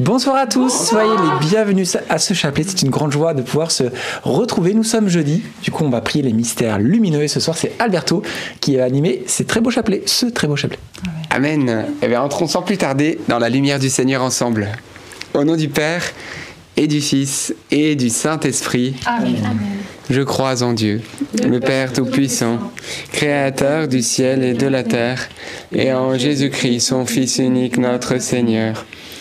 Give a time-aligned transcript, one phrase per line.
[0.00, 2.64] Bonsoir à tous, soyez les bienvenus à ce chapelet.
[2.66, 3.84] C'est une grande joie de pouvoir se
[4.22, 4.72] retrouver.
[4.72, 7.72] Nous sommes jeudi, du coup on va prier les mystères lumineux et ce soir c'est
[7.78, 8.22] Alberto
[8.60, 10.78] qui a animé ces très beaux chapelets, ce très beau chapelet.
[11.28, 11.84] Amen.
[12.00, 14.68] Eh bien entrons sans plus tarder dans la lumière du Seigneur ensemble.
[15.34, 16.02] Au nom du Père
[16.78, 18.94] et du Fils et du Saint-Esprit.
[19.04, 19.36] Amen.
[20.08, 21.02] Je crois en Dieu,
[21.46, 22.58] le Père Tout-Puissant,
[23.12, 25.28] Créateur du ciel et de la terre,
[25.72, 28.86] et en Jésus-Christ, son Fils unique, notre Seigneur,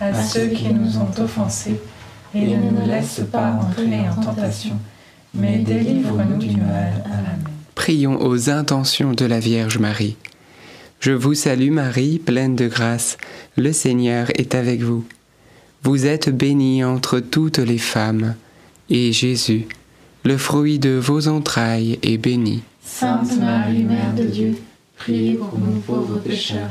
[0.00, 1.80] à ceux qui nous ont offensés.
[2.34, 4.76] Et ne nous laisse pas entrer en tentation,
[5.34, 6.92] mais délivre-nous du mal.
[7.06, 7.44] Amen.
[7.74, 10.16] Prions aux intentions de la Vierge Marie.
[11.00, 13.16] Je vous salue Marie, pleine de grâce,
[13.56, 15.04] le Seigneur est avec vous.
[15.84, 18.34] Vous êtes bénie entre toutes les femmes,
[18.90, 19.68] et Jésus,
[20.24, 22.62] le fruit de vos entrailles, est béni.
[22.84, 24.58] Sainte Marie, Mère de Dieu,
[24.96, 26.70] priez pour nous pauvres pécheurs,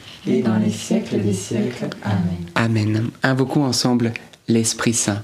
[0.27, 1.89] et dans les siècles des siècles.
[2.03, 2.45] Amen.
[2.55, 3.09] Amen.
[3.23, 4.13] Invoquons ensemble
[4.47, 5.21] l'Esprit Saint.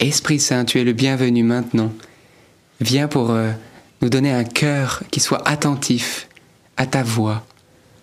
[0.00, 1.92] Esprit Saint, tu es le bienvenu maintenant.
[2.80, 3.52] Viens pour euh,
[4.02, 6.28] nous donner un cœur qui soit attentif
[6.76, 7.46] à ta voix,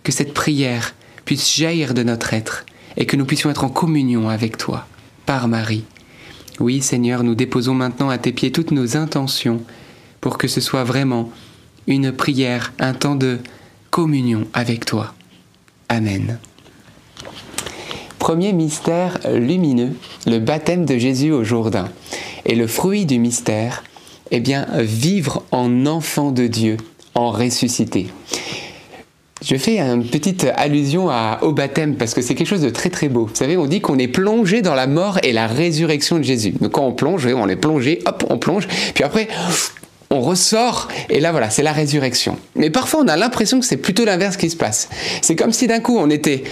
[0.04, 0.96] que cette prière
[1.26, 2.66] puisse jaillir de notre être
[2.98, 4.88] et que nous puissions être en communion avec toi,
[5.26, 5.86] par Marie.
[6.60, 9.62] Oui, Seigneur, nous déposons maintenant à tes pieds toutes nos intentions
[10.22, 11.32] pour que ce soit vraiment
[11.88, 13.40] une prière, un temps de
[13.92, 15.14] communion avec toi.
[15.94, 16.40] Amen.
[18.18, 19.92] Premier mystère lumineux,
[20.26, 21.88] le baptême de Jésus au Jourdain.
[22.48, 23.84] Et le fruit du mystère,
[24.32, 26.78] eh bien, vivre en enfant de Dieu,
[27.14, 28.08] en ressuscité.
[29.46, 31.12] Je fais une petite allusion
[31.42, 33.28] au baptême parce que c'est quelque chose de très très beau.
[33.28, 36.56] Vous savez, on dit qu'on est plongé dans la mort et la résurrection de Jésus.
[36.60, 39.28] Donc quand on plonge, on est plongé, hop, on plonge, puis après,
[40.14, 42.38] on ressort et là voilà, c'est la résurrection.
[42.56, 44.90] Mais parfois on a l'impression que c'est plutôt l'inverse qui se passe.
[45.22, 46.44] C'est comme si d'un coup on était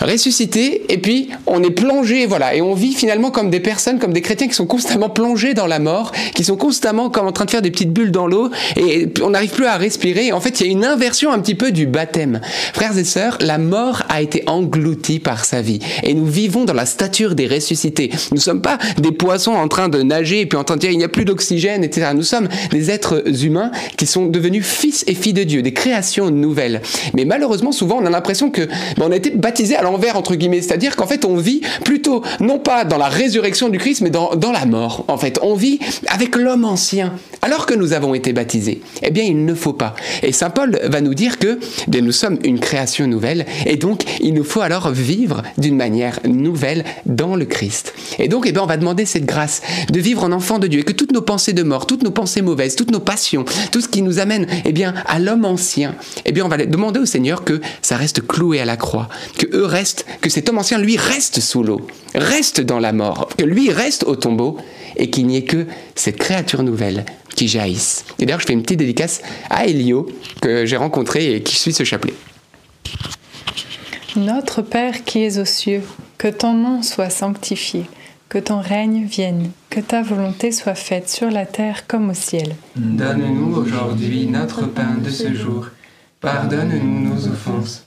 [0.00, 2.54] ressuscité et puis on est plongé voilà.
[2.54, 5.66] Et on vit finalement comme des personnes comme des chrétiens qui sont constamment plongés dans
[5.66, 8.50] la mort qui sont constamment comme en train de faire des petites bulles dans l'eau
[8.76, 10.32] et on n'arrive plus à respirer.
[10.32, 12.40] En fait il y a une inversion un petit peu du baptême.
[12.72, 15.80] Frères et sœurs la mort a été engloutie par sa vie.
[16.02, 18.10] Et nous vivons dans la stature des ressuscités.
[18.30, 20.80] Nous ne sommes pas des poissons en train de nager et puis en train de
[20.80, 24.64] dire il n'y a plus d'oxygène etc nous sommes des êtres humains qui sont devenus
[24.64, 26.82] fils et filles de Dieu des créations nouvelles.
[27.14, 28.62] Mais malheureusement souvent on a l'impression que
[28.96, 32.58] ben, on a été baptisé l'envers entre guillemets, c'est-à-dire qu'en fait on vit plutôt non
[32.58, 35.04] pas dans la résurrection du Christ, mais dans, dans la mort.
[35.08, 38.82] En fait, on vit avec l'homme ancien, alors que nous avons été baptisés.
[39.02, 39.94] Eh bien, il ne faut pas.
[40.22, 41.58] Et saint Paul va nous dire que
[41.92, 46.20] eh nous sommes une création nouvelle, et donc il nous faut alors vivre d'une manière
[46.24, 47.94] nouvelle dans le Christ.
[48.18, 50.80] Et donc, eh bien, on va demander cette grâce de vivre en enfant de Dieu,
[50.80, 53.80] et que toutes nos pensées de mort, toutes nos pensées mauvaises, toutes nos passions, tout
[53.80, 55.94] ce qui nous amène eh bien, à l'homme ancien,
[56.24, 59.08] eh bien, on va demander au Seigneur que ça reste cloué à la croix,
[59.38, 63.28] que eux reste, que cet homme ancien, lui, reste sous l'eau, reste dans la mort,
[63.36, 64.56] que lui reste au tombeau,
[64.96, 67.04] et qu'il n'y ait que cette créature nouvelle
[67.36, 68.04] qui jaillissent.
[68.18, 70.08] Et d'ailleurs, je fais une petite dédicace à Elio,
[70.42, 72.14] que j'ai rencontré et qui suit ce chapelet.
[74.16, 75.82] Notre Père qui es aux cieux,
[76.16, 77.84] que ton nom soit sanctifié,
[78.28, 82.56] que ton règne vienne, que ta volonté soit faite sur la terre comme au ciel.
[82.74, 85.68] Donne-nous aujourd'hui notre pain de ce jour.
[86.20, 87.86] Pardonne-nous nos offenses,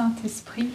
[0.00, 0.68] Saint-Esprit.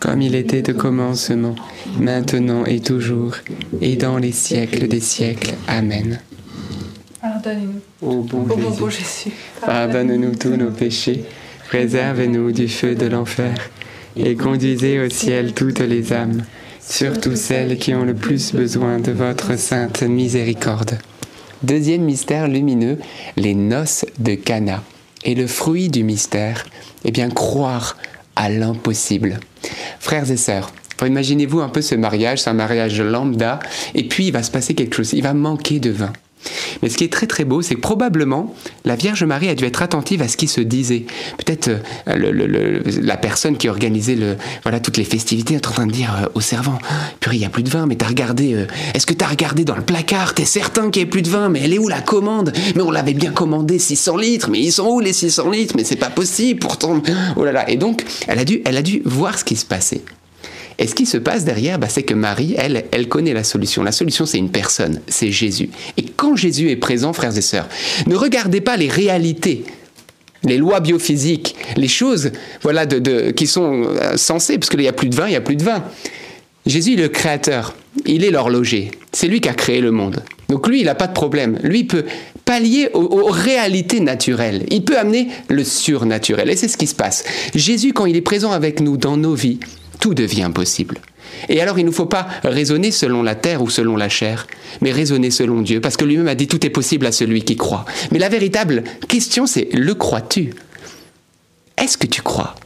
[0.00, 1.54] comme il était au commencement,
[2.00, 3.36] maintenant et toujours,
[3.80, 5.54] et dans les siècles des siècles.
[5.68, 6.18] Amen.
[7.20, 9.32] Pardonnez-nous, Ô bon ô mon Jésus, bon Jésus.
[9.64, 11.22] pardonne-nous tous nos péchés,
[11.68, 13.54] préserve-nous du feu de l'enfer,
[14.16, 16.42] et conduisez au ciel toutes les âmes,
[16.80, 20.98] surtout celles qui ont le plus besoin de votre sainte miséricorde.
[21.62, 22.98] Deuxième mystère lumineux,
[23.36, 24.82] les noces de Cana.
[25.24, 26.64] Et le fruit du mystère,
[27.04, 27.96] eh bien, croire
[28.36, 29.40] à l'impossible.
[30.00, 30.72] Frères et sœurs,
[31.06, 33.58] imaginez-vous un peu ce mariage, c'est un mariage lambda,
[33.94, 36.12] et puis il va se passer quelque chose, il va manquer de vin.
[36.82, 39.64] Mais ce qui est très très beau, c'est que probablement la Vierge Marie a dû
[39.64, 41.04] être attentive à ce qui se disait.
[41.38, 41.68] Peut-être
[42.08, 46.14] euh, la personne qui organisait le, voilà, toutes les festivités est en train de dire
[46.22, 46.78] euh, au servant
[47.20, 48.54] Purée, il n'y a plus de vin, mais t'as regardé.
[48.54, 50.34] euh, Est-ce que t'as regardé dans le placard?
[50.34, 51.48] T'es certain qu'il n'y a plus de vin?
[51.48, 52.52] Mais elle est où la commande?
[52.74, 55.74] Mais on l'avait bien commandé 600 litres, mais ils sont où les 600 litres?
[55.76, 57.02] Mais c'est pas possible pourtant.
[57.36, 57.68] Oh là là.
[57.70, 60.02] Et donc, elle a dû, elle a dû voir ce qui se passait.
[60.78, 63.82] Et ce qui se passe derrière, bah, c'est que Marie, elle, elle connaît la solution.
[63.82, 65.70] La solution, c'est une personne, c'est Jésus.
[65.96, 67.68] Et quand Jésus est présent, frères et sœurs,
[68.06, 69.64] ne regardez pas les réalités,
[70.44, 74.92] les lois biophysiques, les choses voilà, de, qui sont euh, sensées, parce qu'il n'y a
[74.92, 75.84] plus de vin, il n'y a plus de vin.
[76.66, 77.74] Jésus le créateur,
[78.06, 80.22] il est l'horloger, c'est lui qui a créé le monde.
[80.48, 81.58] Donc lui, il n'a pas de problème.
[81.62, 82.04] Lui, il peut
[82.44, 84.66] pallier aux réalités naturelles.
[84.70, 86.50] Il peut amener le surnaturel.
[86.50, 87.24] Et c'est ce qui se passe.
[87.54, 89.60] Jésus, quand il est présent avec nous dans nos vies,
[90.02, 90.98] tout devient possible.
[91.48, 94.48] Et alors, il ne faut pas raisonner selon la terre ou selon la chair,
[94.80, 97.56] mais raisonner selon Dieu, parce que lui-même a dit tout est possible à celui qui
[97.56, 97.84] croit.
[98.10, 100.54] Mais la véritable question, c'est le crois-tu?
[101.78, 102.56] Est-ce que tu crois?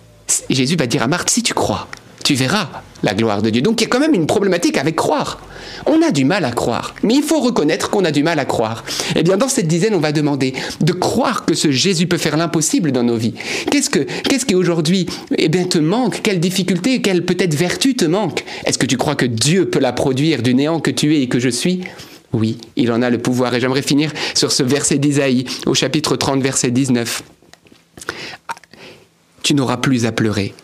[0.49, 1.89] Jésus va dire à Marthe, si tu crois,
[2.25, 2.71] tu verras
[3.03, 3.63] la gloire de Dieu.
[3.63, 5.41] Donc il y a quand même une problématique avec croire.
[5.87, 8.45] On a du mal à croire, mais il faut reconnaître qu'on a du mal à
[8.45, 8.85] croire.
[9.15, 12.37] Eh bien, dans cette dizaine, on va demander de croire que ce Jésus peut faire
[12.37, 13.35] l'impossible dans nos vies.
[13.71, 16.21] Qu'est-ce que, qu'est-ce qui aujourd'hui, eh bien, te manque?
[16.23, 19.93] Quelle difficulté, quelle peut-être vertu te manque Est-ce que tu crois que Dieu peut la
[19.93, 21.83] produire du néant que tu es et que je suis?
[22.33, 23.55] Oui, il en a le pouvoir.
[23.55, 27.23] Et j'aimerais finir sur ce verset d'Isaïe, au chapitre 30, verset 19.
[29.43, 30.55] Tu n'auras plus à pleurer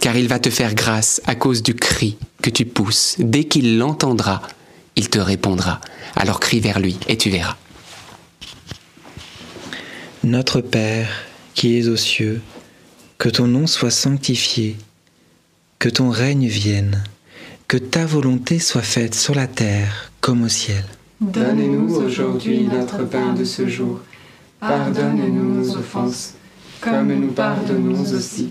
[0.00, 3.16] car il va te faire grâce à cause du cri que tu pousses.
[3.18, 4.42] Dès qu'il l'entendra,
[4.96, 5.80] il te répondra.
[6.16, 7.56] Alors crie vers lui et tu verras.
[10.24, 11.08] Notre Père,
[11.54, 12.40] qui es aux cieux,
[13.18, 14.76] que ton nom soit sanctifié,
[15.78, 17.04] que ton règne vienne,
[17.68, 20.84] que ta volonté soit faite sur la terre comme au ciel.
[21.20, 24.00] Donne-nous aujourd'hui notre pain de ce jour.
[24.60, 26.34] Pardonne-nous nos offenses,
[26.80, 28.50] comme nous pardonnons aussi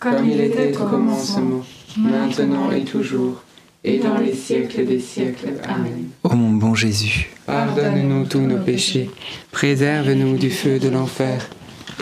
[0.00, 1.62] Comme il était au commencement,
[1.98, 3.42] maintenant et toujours,
[3.84, 5.50] et dans les siècles des siècles.
[5.62, 6.08] Amen.
[6.24, 9.10] Ô mon bon Jésus, Pardonne-nous tous nos péchés,
[9.52, 11.46] préserve-nous du feu de l'enfer,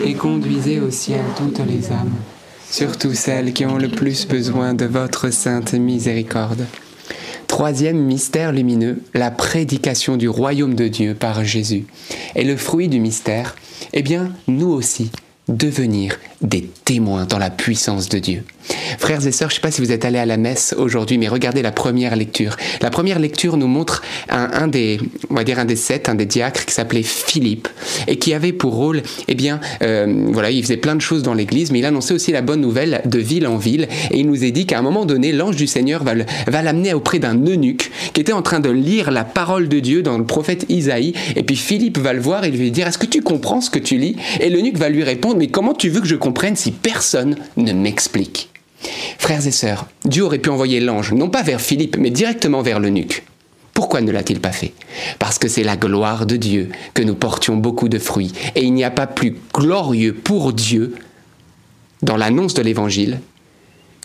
[0.03, 2.15] et conduisez au ciel toutes les âmes,
[2.71, 6.65] surtout celles qui ont le plus besoin de votre sainte miséricorde.
[7.47, 11.85] Troisième mystère lumineux, la prédication du royaume de Dieu par Jésus.
[12.35, 13.55] Et le fruit du mystère,
[13.91, 15.11] eh bien, nous aussi,
[15.49, 18.43] devenir des témoins dans la puissance de Dieu.
[18.99, 21.17] Frères et sœurs, je ne sais pas si vous êtes allés à la messe aujourd'hui,
[21.17, 22.55] mais regardez la première lecture.
[22.81, 26.25] La première lecture nous montre un, des, on va dire un des sept, un des
[26.25, 27.67] diacres qui s'appelait Philippe
[28.07, 31.33] et qui avait pour rôle, eh bien, euh, voilà, il faisait plein de choses dans
[31.33, 33.87] l'Église, mais il annonçait aussi la bonne nouvelle de ville en ville.
[34.11, 36.13] Et il nous est dit qu'à un moment donné, l'ange du Seigneur va
[36.47, 40.01] va l'amener auprès d'un eunuque qui était en train de lire la parole de Dieu
[40.01, 41.13] dans le prophète Isaïe.
[41.35, 43.79] Et puis Philippe va le voir et lui dire Est-ce que tu comprends ce que
[43.79, 44.15] tu lis?
[44.39, 46.15] Et l'eunuque va lui répondre Mais comment tu veux que je
[46.55, 48.49] si personne ne m'explique
[49.17, 52.79] Frères et sœurs, Dieu aurait pu envoyer l'ange, non pas vers Philippe, mais directement vers
[52.79, 53.23] l'eunuque.
[53.73, 54.73] Pourquoi ne l'a-t-il pas fait?
[55.19, 58.31] Parce que c'est la gloire de Dieu que nous portions beaucoup de fruits.
[58.55, 60.95] Et il n'y a pas plus glorieux pour Dieu
[62.01, 63.19] dans l'annonce de l'Évangile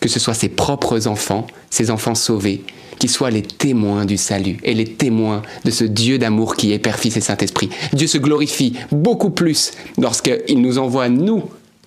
[0.05, 2.61] que ce soit ses propres enfants, ses enfants sauvés,
[2.99, 6.77] qui soient les témoins du salut et les témoins de ce Dieu d'amour qui est
[6.79, 7.69] Père, Fils et Saint-Esprit.
[7.91, 11.43] Dieu se glorifie beaucoup plus lorsqu'il nous envoie, nous,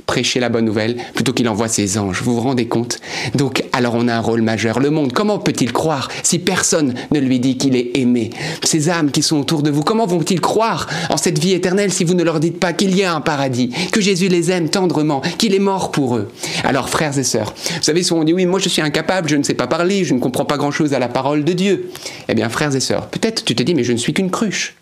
[0.09, 2.23] prêcher la bonne nouvelle plutôt qu'il envoie ses anges.
[2.23, 2.99] Vous vous rendez compte?
[3.35, 4.81] Donc, alors on a un rôle majeur.
[4.81, 8.31] Le monde, comment peut-il croire si personne ne lui dit qu'il est aimé?
[8.65, 12.05] Ces âmes qui sont autour de vous, comment vont-ils croire en cette vie éternelle si
[12.05, 15.21] vous ne leur dites pas qu'il y a un paradis, que Jésus les aime tendrement,
[15.37, 16.33] qu'il est mort pour eux?
[16.65, 19.37] Alors, frères et sœurs, vous savez, souvent on dit oui, moi je suis incapable, je
[19.37, 21.91] ne sais pas parler, je ne comprends pas grand-chose à la parole de Dieu.
[22.29, 24.75] Eh bien, frères et sœurs, peut-être tu te dis mais je ne suis qu'une cruche.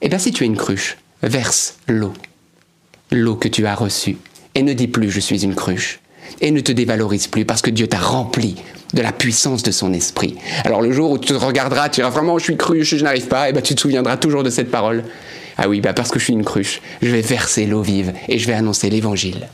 [0.00, 2.14] Eh bien, si tu es une cruche, verse l'eau
[3.10, 4.16] l'eau que tu as reçue
[4.60, 6.00] et ne dis plus je suis une cruche
[6.42, 8.56] et ne te dévalorise plus parce que Dieu t'a rempli
[8.92, 10.36] de la puissance de son esprit.
[10.64, 13.26] Alors le jour où tu te regarderas, tu diras vraiment je suis cruche, je n'arrive
[13.26, 15.04] pas, et ben tu te souviendras toujours de cette parole.
[15.56, 18.38] Ah oui, bah parce que je suis une cruche, je vais verser l'eau vive et
[18.38, 19.48] je vais annoncer l'évangile.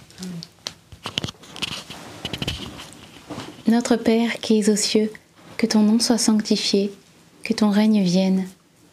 [3.69, 5.13] Notre Père qui es aux cieux,
[5.59, 6.91] que ton nom soit sanctifié,
[7.45, 8.47] que ton règne vienne,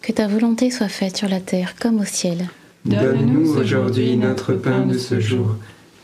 [0.04, 2.50] que ta volonté soit faite sur la terre comme au ciel.
[2.86, 5.56] Donne-nous aujourd'hui notre pain de ce jour.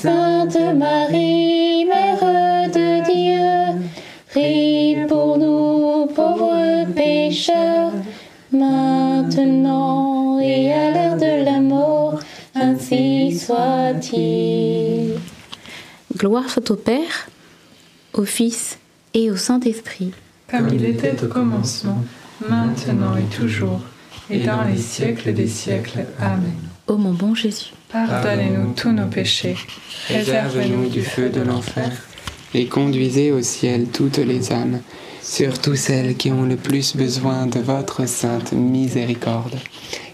[0.00, 3.82] Sainte Marie, Mère de Dieu,
[4.28, 7.90] prie pour nous pauvres pécheurs,
[8.52, 12.20] maintenant et à l'heure de la mort,
[12.54, 15.18] ainsi soit-il.
[16.16, 17.28] Gloire soit au Père,
[18.12, 18.78] au Fils
[19.14, 20.12] et au Saint-Esprit.
[20.48, 22.04] Comme il était au commencement,
[22.48, 23.80] maintenant et toujours,
[24.30, 26.04] et dans les siècles des siècles.
[26.20, 26.54] Amen.
[26.86, 29.56] Ô mon bon Jésus, Pardonnez-nous tous nos péchés,
[30.08, 31.90] réservez-nous du feu de l'enfer,
[32.52, 34.80] et conduisez au ciel toutes les âmes,
[35.22, 39.56] surtout celles qui ont le plus besoin de votre sainte miséricorde.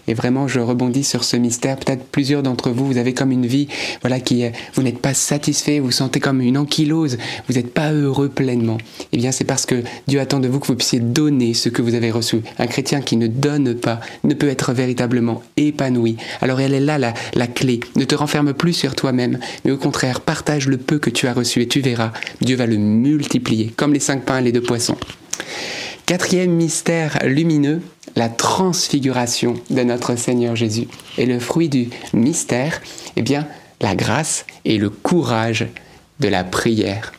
[0.07, 1.77] Et vraiment, je rebondis sur ce mystère.
[1.77, 3.67] Peut-être plusieurs d'entre vous, vous avez comme une vie,
[4.01, 8.29] voilà, qui vous n'êtes pas satisfait, vous sentez comme une ankylose, vous n'êtes pas heureux
[8.29, 8.77] pleinement.
[9.11, 11.81] Eh bien, c'est parce que Dieu attend de vous que vous puissiez donner ce que
[11.81, 12.41] vous avez reçu.
[12.59, 16.17] Un chrétien qui ne donne pas ne peut être véritablement épanoui.
[16.41, 17.79] Alors, elle est là la, la clé.
[17.95, 21.33] Ne te renferme plus sur toi-même, mais au contraire, partage le peu que tu as
[21.33, 24.61] reçu et tu verras, Dieu va le multiplier, comme les cinq pains et les deux
[24.61, 24.97] poissons.
[26.05, 27.81] Quatrième mystère lumineux,
[28.15, 30.87] la transfiguration de notre Seigneur Jésus.
[31.17, 32.79] Et le fruit du mystère,
[33.15, 33.47] eh bien,
[33.81, 35.65] la grâce et le courage
[36.19, 37.11] de la prière.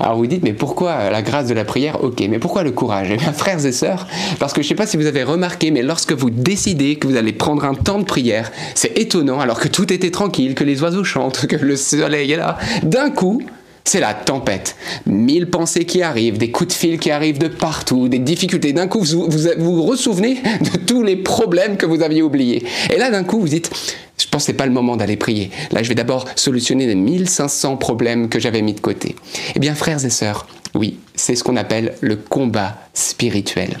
[0.00, 2.02] Alors vous dites, mais pourquoi la grâce de la prière?
[2.02, 3.08] Ok, mais pourquoi le courage?
[3.10, 4.06] Eh bien, frères et sœurs,
[4.38, 7.06] parce que je ne sais pas si vous avez remarqué, mais lorsque vous décidez que
[7.06, 10.64] vous allez prendre un temps de prière, c'est étonnant, alors que tout était tranquille, que
[10.64, 13.42] les oiseaux chantent, que le soleil est là, d'un coup,
[13.84, 14.76] c'est la tempête.
[15.06, 18.72] Mille pensées qui arrivent, des coups de fil qui arrivent de partout, des difficultés.
[18.72, 22.64] D'un coup, vous vous, ressouvenez de tous les problèmes que vous aviez oubliés.
[22.92, 23.70] Et là, d'un coup, vous dites,
[24.18, 25.50] je pense que pas le moment d'aller prier.
[25.72, 29.16] Là, je vais d'abord solutionner les 1500 problèmes que j'avais mis de côté.
[29.54, 33.78] Eh bien, frères et sœurs, oui, c'est ce qu'on appelle le combat spirituel.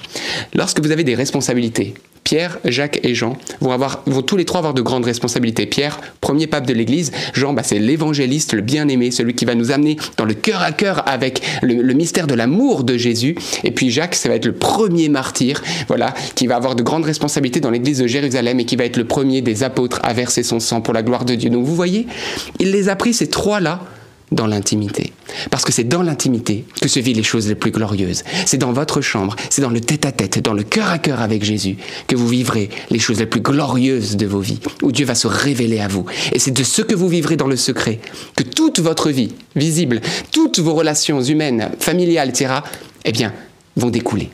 [0.54, 4.58] Lorsque vous avez des responsabilités, Pierre, Jacques et Jean vont, avoir, vont tous les trois
[4.58, 5.66] avoir de grandes responsabilités.
[5.66, 7.12] Pierre, premier pape de l'Église.
[7.34, 10.72] Jean, bah, c'est l'évangéliste, le bien-aimé, celui qui va nous amener dans le cœur à
[10.72, 13.36] cœur avec le, le mystère de l'amour de Jésus.
[13.64, 17.04] Et puis Jacques, ça va être le premier martyr, voilà, qui va avoir de grandes
[17.04, 20.42] responsabilités dans l'Église de Jérusalem et qui va être le premier des apôtres à verser
[20.42, 21.50] son sang pour la gloire de Dieu.
[21.50, 22.06] Donc vous voyez,
[22.58, 23.80] il les a pris ces trois-là
[24.32, 25.12] dans l'intimité.
[25.50, 28.22] Parce que c'est dans l'intimité que se vivent les choses les plus glorieuses.
[28.46, 31.76] C'est dans votre chambre, c'est dans le tête-à-tête, dans le cœur à cœur avec Jésus
[32.06, 35.26] que vous vivrez les choses les plus glorieuses de vos vies, où Dieu va se
[35.26, 36.06] révéler à vous.
[36.32, 38.00] Et c'est de ce que vous vivrez dans le secret
[38.36, 42.54] que toute votre vie visible, toutes vos relations humaines, familiales, etc.,
[43.04, 43.32] eh bien,
[43.76, 44.30] vont découler.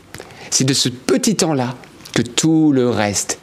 [0.51, 1.75] C'est de ce petit temps-là
[2.15, 3.39] que tout le reste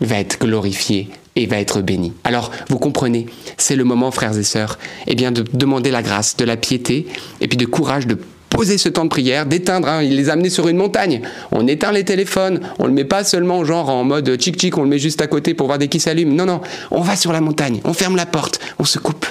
[0.00, 2.12] va être glorifié et va être béni.
[2.24, 6.36] Alors, vous comprenez, c'est le moment, frères et sœurs, eh bien, de demander la grâce,
[6.36, 7.06] de la piété,
[7.40, 10.50] et puis de courage de poser ce temps de prière, d'éteindre, hein, les a amenés
[10.50, 11.20] sur une montagne.
[11.52, 14.82] On éteint les téléphones, on le met pas seulement genre en mode tchic tchic, on
[14.82, 16.34] le met juste à côté pour voir des qui s'allument.
[16.34, 19.26] Non, non, on va sur la montagne, on ferme la porte, on se coupe.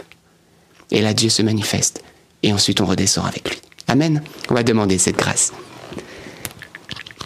[0.92, 2.04] Et là, Dieu se manifeste.
[2.44, 3.58] Et ensuite, on redescend avec lui.
[3.88, 4.22] Amen.
[4.50, 5.52] On va demander cette grâce.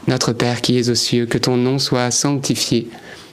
[0.08, 2.88] Notre Père qui es aux cieux, que ton nom soit sanctifié,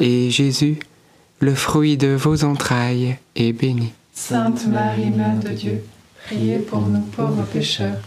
[0.00, 0.78] et Jésus,
[1.40, 3.92] le fruit de vos entrailles, est béni.
[4.12, 5.84] Sainte Marie, Mère de Dieu,
[6.26, 8.00] priez pour nous pauvres pécheurs,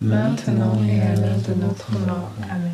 [0.00, 2.30] maintenant et à l'heure de notre mort.
[2.50, 2.72] Amen.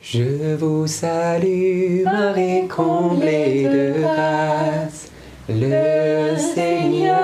[0.00, 5.10] Je vous salue Marie, comblée de grâce.
[5.48, 7.23] Le Seigneur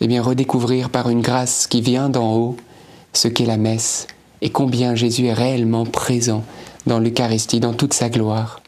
[0.00, 2.56] eh bien redécouvrir par une grâce qui vient d'en haut
[3.12, 4.06] ce qu'est la messe
[4.42, 6.44] et combien Jésus est réellement présent
[6.86, 8.60] dans l'Eucharistie, dans toute sa gloire.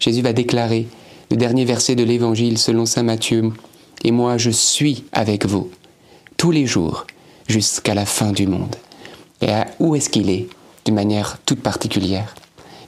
[0.00, 0.88] Jésus va déclarer
[1.30, 3.52] le dernier verset de l'Évangile selon Saint Matthieu,
[4.04, 5.70] Et moi je suis avec vous
[6.36, 7.06] tous les jours
[7.48, 8.76] jusqu'à la fin du monde.
[9.40, 10.48] Et à- où est-ce qu'il est
[10.84, 12.34] d'une manière toute particulière?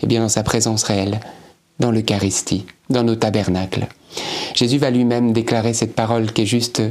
[0.03, 1.21] Eh bien dans sa présence réelle,
[1.81, 3.87] dans l'Eucharistie, dans nos tabernacles.
[4.55, 6.83] Jésus va lui-même déclarer cette parole qui est juste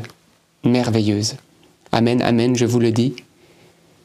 [0.63, 1.35] merveilleuse.
[1.91, 3.15] Amen, amen, je vous le dis.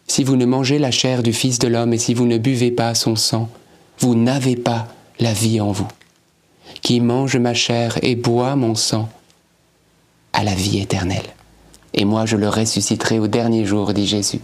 [0.06, 2.70] Si vous ne mangez la chair du Fils de l'homme et si vous ne buvez
[2.70, 3.48] pas son sang,
[3.98, 4.88] vous n'avez pas
[5.20, 5.88] la vie en vous.
[6.82, 9.08] Qui mange ma chair et boit mon sang
[10.32, 11.34] a la vie éternelle.
[11.94, 14.40] Et moi je le ressusciterai au dernier jour, dit Jésus.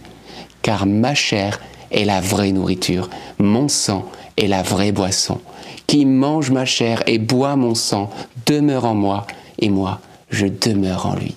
[0.61, 1.59] Car ma chair
[1.91, 4.05] est la vraie nourriture, mon sang
[4.37, 5.39] est la vraie boisson.
[5.87, 8.09] Qui mange ma chair et boit mon sang
[8.45, 9.27] demeure en moi,
[9.59, 11.35] et moi je demeure en lui.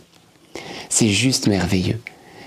[0.96, 1.98] C'est juste merveilleux.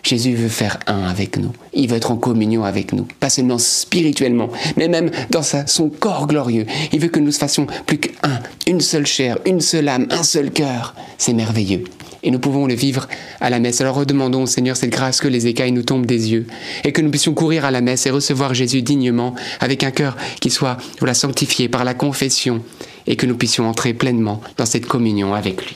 [0.03, 1.51] Jésus veut faire un avec nous.
[1.73, 3.05] Il veut être en communion avec nous.
[3.19, 6.65] Pas seulement spirituellement, mais même dans son corps glorieux.
[6.93, 10.51] Il veut que nous fassions plus qu'un, une seule chair, une seule âme, un seul
[10.51, 10.95] cœur.
[11.17, 11.83] C'est merveilleux.
[12.23, 13.10] Et nous pouvons le vivre
[13.41, 13.81] à la messe.
[13.81, 16.47] Alors redemandons au Seigneur cette grâce que les écailles nous tombent des yeux
[16.86, 20.15] et que nous puissions courir à la messe et recevoir Jésus dignement avec un cœur
[20.39, 22.63] qui soit voilà, sanctifié par la confession
[23.07, 25.75] et que nous puissions entrer pleinement dans cette communion avec lui.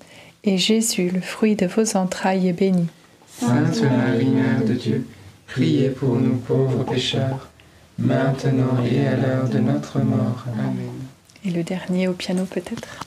[0.43, 2.87] et Jésus, le fruit de vos entrailles, est béni.
[3.27, 5.07] Sainte Marie, Mère de Dieu,
[5.47, 7.49] priez pour nous pauvres pécheurs,
[7.97, 10.45] maintenant et à l'heure de notre mort.
[10.53, 10.91] Amen.
[11.45, 12.99] Et le dernier au piano peut-être?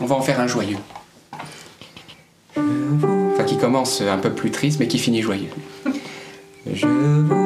[0.00, 0.78] On va en faire un joyeux.
[3.56, 5.48] Qui commence un peu plus triste, mais qui finit joyeux.
[6.70, 7.45] Je vous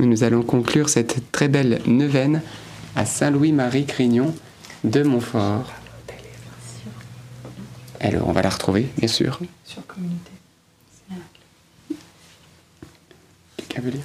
[0.00, 2.42] Nous allons conclure cette très belle neuvaine
[2.96, 4.34] à Saint Louis-Marie Crignon
[4.82, 5.72] de Montfort.
[8.00, 9.38] Alors, on va la retrouver, bien sûr.
[9.64, 10.30] Sur communauté.
[13.56, 14.02] Quelqu'un veut lire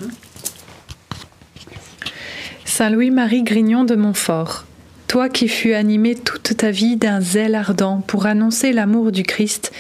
[2.66, 4.66] Saint Louis-Marie Grignon de Montfort,
[5.08, 9.74] toi qui fus animé toute ta vie d'un zèle ardent pour annoncer l'amour du Christ,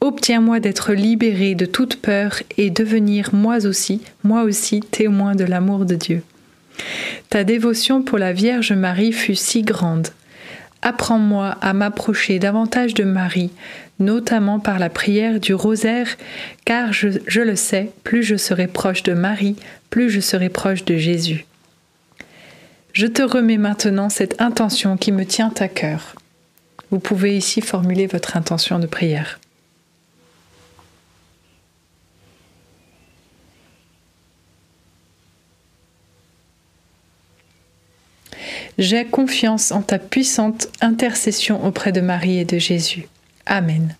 [0.00, 5.84] obtiens-moi d'être libéré de toute peur et devenir moi aussi, moi aussi témoin de l'amour
[5.84, 6.22] de Dieu.
[7.28, 10.08] Ta dévotion pour la Vierge Marie fut si grande.
[10.82, 13.50] Apprends-moi à m'approcher davantage de Marie,
[13.98, 16.16] notamment par la prière du rosaire,
[16.64, 19.56] car je, le sais, plus je serai proche de Marie,
[19.90, 21.44] plus je serai proche de Jésus.
[22.92, 26.14] Je te remets maintenant cette intention qui me tient à cœur.
[26.90, 29.39] Vous pouvez ici formuler votre intention de prière.
[38.80, 43.08] J'ai confiance en ta puissante intercession auprès de Marie et de Jésus.
[43.44, 43.94] Amen.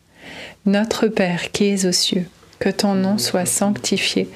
[0.64, 2.26] Notre Père qui es aux cieux,
[2.60, 4.26] que ton nom soit sanctifié,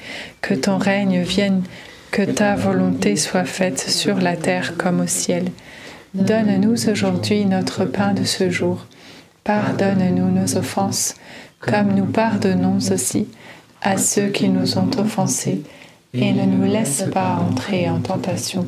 [0.41, 1.63] que ton règne vienne,
[2.11, 5.45] que ta volonté soit faite sur la terre comme au ciel.
[6.13, 8.85] Donne-nous aujourd'hui notre pain de ce jour.
[9.43, 11.15] Pardonne-nous nos offenses,
[11.59, 13.27] comme nous pardonnons aussi
[13.81, 15.63] à ceux qui nous ont offensés,
[16.13, 18.67] et ne nous laisse pas entrer en tentation,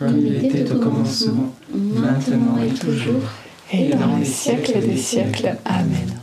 [0.00, 3.22] Comme il était au commencement, maintenant et toujours,
[3.72, 5.56] et dans les siècles des siècles.
[5.66, 6.18] Amen.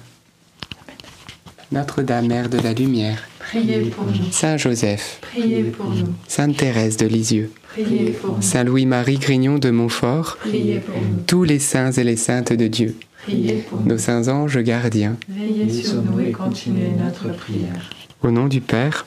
[1.72, 4.32] Notre-Dame, Mère de la Lumière, Priez pour nous.
[4.32, 6.08] Saint Joseph, Priez pour nous.
[6.28, 8.42] Sainte Thérèse de Lisieux, Priez pour nous.
[8.42, 11.20] Saint Louis-Marie Grignon de Montfort, Priez pour nous.
[11.28, 13.90] tous les saints et les saintes de Dieu, Priez pour nous.
[13.90, 17.92] nos saints anges gardiens, Veillez sur nous et continuez notre prière.
[18.24, 19.06] au nom du Père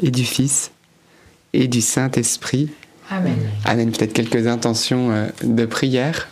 [0.00, 0.72] et du Fils
[1.52, 2.70] et du Saint-Esprit.
[3.10, 3.36] Amen.
[3.64, 3.90] Amen.
[3.90, 6.28] Peut-être quelques intentions euh, de prière.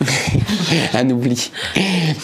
[0.94, 1.50] Un oubli.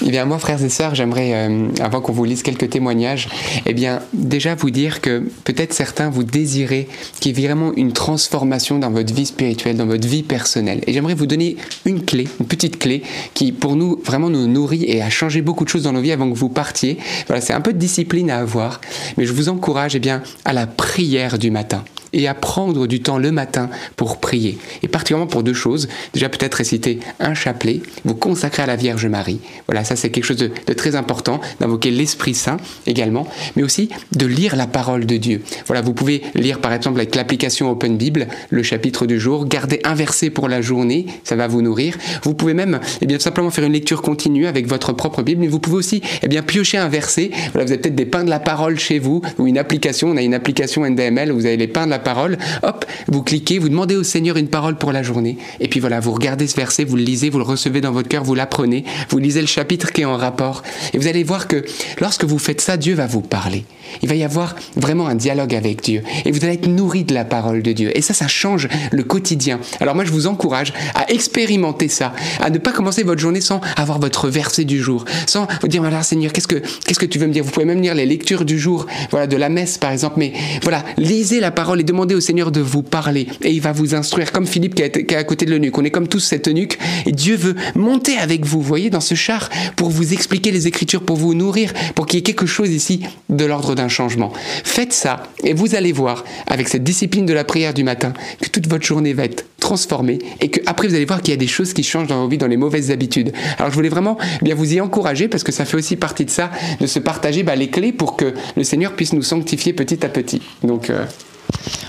[0.05, 3.29] Eh bien, moi, frères et sœurs, j'aimerais, euh, avant qu'on vous lise quelques témoignages,
[3.67, 6.89] eh bien, déjà vous dire que peut-être certains vous désirez
[7.21, 10.83] qu'il y ait vraiment une transformation dans votre vie spirituelle, dans votre vie personnelle.
[10.87, 13.03] Et j'aimerais vous donner une clé, une petite clé,
[13.35, 16.13] qui pour nous vraiment nous nourrit et a changé beaucoup de choses dans nos vies
[16.13, 16.99] avant que vous partiez.
[17.27, 18.81] Voilà, c'est un peu de discipline à avoir,
[19.17, 23.01] mais je vous encourage, eh bien, à la prière du matin et à prendre du
[23.01, 24.59] temps le matin pour prier.
[24.83, 25.89] Et particulièrement pour deux choses.
[26.15, 29.41] Déjà peut-être réciter un chapelet, vous consacrer à la Vierge Marie.
[29.67, 32.57] Voilà, ça c'est quelque chose de, très important, d'invoquer l'Esprit Saint
[32.87, 35.43] également, mais aussi de lire la parole de Dieu.
[35.67, 39.81] Voilà, vous pouvez lire par exemple avec l'application Open Bible le chapitre du jour, garder
[39.85, 41.97] un verset pour la journée, ça va vous nourrir.
[42.23, 45.49] Vous pouvez même eh bien, simplement faire une lecture continue avec votre propre Bible, mais
[45.49, 47.31] vous pouvez aussi eh bien, piocher un verset.
[47.53, 50.17] Voilà, vous avez peut-être des pains de la parole chez vous, ou une application, on
[50.17, 53.59] a une application NDML où vous avez les pains de la parole, hop, vous cliquez,
[53.59, 56.57] vous demandez au Seigneur une parole pour la journée, et puis voilà, vous regardez ce
[56.57, 59.47] verset, vous le lisez, vous le recevez dans votre cœur, vous l'apprenez, vous lisez le
[59.47, 61.65] chapitre qui est en rapport, et vous allez voir que
[62.01, 63.65] lorsque vous faites ça, Dieu va vous parler.
[64.03, 67.15] Il va y avoir vraiment un dialogue avec Dieu, et vous allez être nourri de
[67.15, 69.61] la parole de Dieu, et ça, ça change le quotidien.
[69.81, 73.61] Alors moi, je vous encourage à expérimenter ça, à ne pas commencer votre journée sans
[73.77, 77.19] avoir votre verset du jour, sans vous dire, voilà, Seigneur, qu'est-ce que, qu'est-ce que tu
[77.19, 77.45] veux me dire?
[77.45, 80.33] Vous pouvez même lire les lectures du jour, voilà, de la messe, par exemple, mais
[80.63, 83.27] voilà, lisez la parole et demandez au Seigneur de vous parler.
[83.43, 85.77] Et il va vous instruire comme Philippe qui est, à côté de l'eunuque.
[85.79, 89.15] On est comme tous cette eunuque et Dieu veut monter avec vous voyez, dans ce
[89.15, 92.71] char pour vous expliquer les Écritures, pour vous nourrir, pour qu'il y ait quelque chose
[92.71, 94.33] ici de l'ordre d'un changement.
[94.65, 98.49] Faites ça et vous allez voir avec cette discipline de la prière du matin que
[98.49, 101.39] toute votre journée va être transformée et que après vous allez voir qu'il y a
[101.39, 103.33] des choses qui changent dans vos vies, dans les mauvaises habitudes.
[103.59, 106.31] Alors je voulais vraiment bien vous y encourager parce que ça fait aussi partie de
[106.31, 110.05] ça, de se partager bah, les clés pour que le Seigneur puisse nous sanctifier petit
[110.05, 110.43] à petit.
[110.63, 111.05] Donc euh,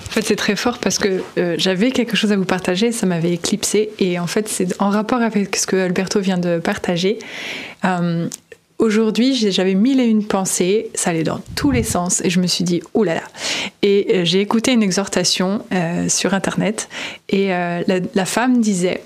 [0.07, 3.05] En fait, c'est très fort parce que euh, j'avais quelque chose à vous partager, ça
[3.05, 3.89] m'avait éclipsé.
[3.99, 7.17] Et en fait, c'est en rapport avec ce que Alberto vient de partager.
[7.85, 8.27] Euh,
[8.80, 12.47] aujourd'hui, j'avais mille et une pensées, ça allait dans tous les sens, et je me
[12.47, 13.24] suis dit, oulala.
[13.82, 16.89] Et euh, j'ai écouté une exhortation euh, sur Internet,
[17.30, 17.82] et euh,
[18.13, 19.03] la, femme disait,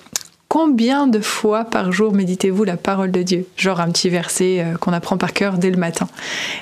[0.48, 3.46] combien de fois par jour méditez-vous la parole de Dieu?
[3.58, 6.08] Genre un petit verset qu'on apprend par cœur dès le matin.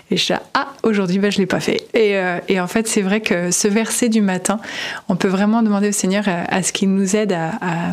[0.10, 1.88] Et je dis, ah, aujourd'hui, ben, je ne l'ai pas fait.
[1.94, 4.60] Et, en fait, c'est vrai que ce verset du matin,
[5.08, 7.92] on peut vraiment demander au Seigneur à, ce qu'il nous aide à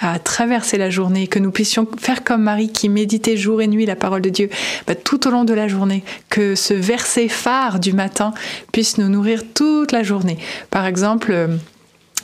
[0.00, 3.86] à traverser la journée, que nous puissions faire comme Marie qui méditait jour et nuit
[3.86, 4.48] la parole de Dieu
[4.86, 8.32] bah, tout au long de la journée, que ce verset phare du matin
[8.72, 10.38] puisse nous nourrir toute la journée.
[10.70, 11.56] Par exemple, euh,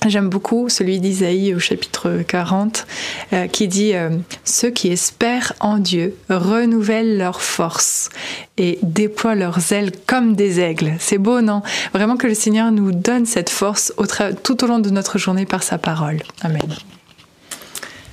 [0.06, 2.86] J'aime beaucoup celui d'Isaïe au chapitre 40
[3.32, 4.10] euh, qui dit euh,
[4.44, 8.10] Ceux qui espèrent en Dieu renouvellent leurs forces
[8.58, 10.92] et déploient leurs ailes comme des aigles.
[10.98, 11.62] C'est beau, non?
[11.94, 13.94] Vraiment que le Seigneur nous donne cette force
[14.42, 16.22] tout au long de notre journée par sa parole.
[16.42, 16.60] Amen.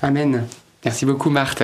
[0.03, 0.49] Amen.
[0.83, 1.61] Merci beaucoup Marthe.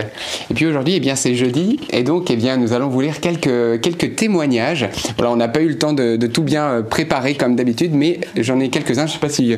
[0.51, 3.19] Et puis aujourd'hui, eh bien c'est jeudi, et donc eh bien nous allons vous lire
[3.19, 4.87] quelques quelques témoignages.
[5.17, 7.95] Voilà, on n'a pas eu le temps de, de tout bien euh, préparer comme d'habitude,
[7.95, 9.07] mais j'en ai quelques-uns.
[9.07, 9.57] Je sais pas si.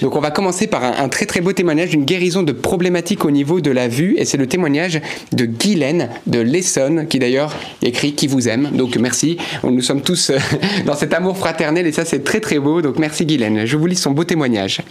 [0.00, 3.24] Donc on va commencer par un, un très très beau témoignage d'une guérison de problématiques
[3.24, 5.00] au niveau de la vue, et c'est le témoignage
[5.32, 8.70] de Guylaine de l'Essonne, qui d'ailleurs écrit qui vous aime.
[8.74, 9.38] Donc merci.
[9.64, 10.38] Nous sommes tous euh,
[10.86, 12.80] dans cet amour fraternel, et ça c'est très très beau.
[12.80, 13.66] Donc merci Guylaine.
[13.66, 14.82] Je vous lis son beau témoignage.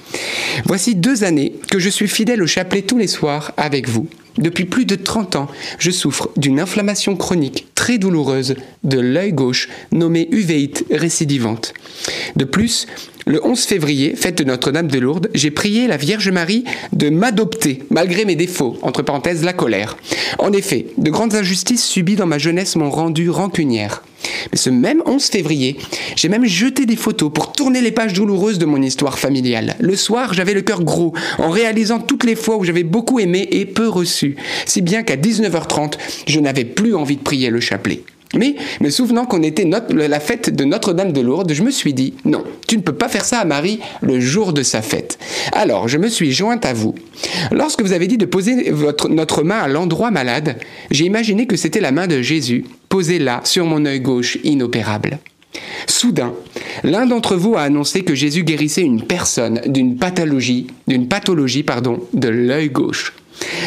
[0.65, 4.08] Voici deux années que je suis fidèle au chapelet tous les soirs avec vous.
[4.39, 9.67] Depuis plus de 30 ans, je souffre d'une inflammation chronique très douloureuse de l'œil gauche
[9.91, 11.73] nommée uvéite récidivante.
[12.35, 12.87] De plus,
[13.29, 16.63] le 11 février, fête de Notre-Dame de Lourdes, j'ai prié la Vierge Marie
[16.93, 19.97] de m'adopter, malgré mes défauts, entre parenthèses la colère.
[20.39, 24.01] En effet, de grandes injustices subies dans ma jeunesse m'ont rendu rancunière.
[24.51, 25.77] Mais ce même 11 février,
[26.15, 29.75] j'ai même jeté des photos pour tourner les pages douloureuses de mon histoire familiale.
[29.79, 33.47] Le soir, j'avais le cœur gros en réalisant toutes les fois où j'avais beaucoup aimé
[33.51, 38.01] et peu reçu, si bien qu'à 19h30, je n'avais plus envie de prier le chapelet.
[38.35, 42.13] Mais, me souvenant qu'on était la fête de Notre-Dame de Lourdes, je me suis dit,
[42.25, 45.17] non, tu ne peux pas faire ça à Marie le jour de sa fête.
[45.51, 46.93] Alors, je me suis jointe à vous.
[47.51, 48.71] Lorsque vous avez dit de poser
[49.09, 50.57] notre main à l'endroit malade,
[50.91, 55.17] j'ai imaginé que c'était la main de Jésus, posée là, sur mon œil gauche, inopérable.
[55.87, 56.33] Soudain,
[56.83, 61.99] l'un d'entre vous a annoncé que Jésus guérissait une personne d'une pathologie, d'une pathologie, pardon,
[62.13, 63.13] de l'œil gauche.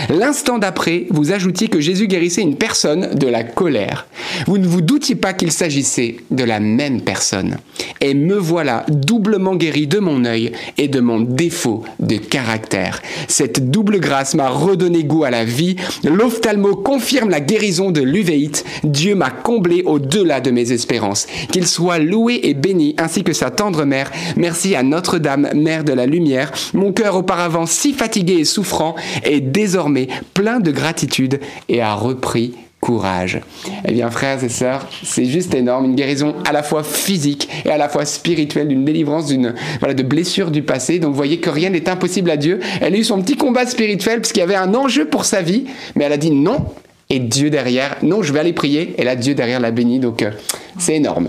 [0.09, 4.07] L'instant d'après, vous ajoutiez que Jésus guérissait une personne de la colère.
[4.47, 7.57] Vous ne vous doutiez pas qu'il s'agissait de la même personne.
[8.01, 13.01] Et me voilà doublement guéri de mon œil et de mon défaut de caractère.
[13.29, 15.77] Cette double grâce m'a redonné goût à la vie.
[16.05, 18.64] L'ophtalmo confirme la guérison de l'uvéite.
[18.85, 21.27] Dieu m'a comblé au-delà de mes espérances.
[21.51, 24.11] Qu'il soit loué et béni ainsi que sa tendre mère.
[24.37, 26.51] Merci à Notre-Dame, Mère de la Lumière.
[26.75, 28.95] Mon cœur auparavant si fatigué et souffrant
[29.25, 31.38] est désormais plein de gratitude
[31.68, 33.40] et a repris courage.
[33.86, 37.70] Eh bien, frères et sœurs, c'est juste énorme, une guérison à la fois physique et
[37.70, 40.98] à la fois spirituelle, d'une délivrance d'une voilà de blessures du passé.
[40.98, 42.58] Donc, vous voyez que rien n'est impossible à Dieu.
[42.80, 45.42] Elle a eu son petit combat spirituel parce qu'il y avait un enjeu pour sa
[45.42, 46.66] vie, mais elle a dit non.
[47.08, 48.96] Et Dieu derrière, non, je vais aller prier.
[48.98, 50.00] Et là, Dieu derrière l'a béni.
[50.00, 50.32] Donc, euh,
[50.76, 51.28] c'est énorme.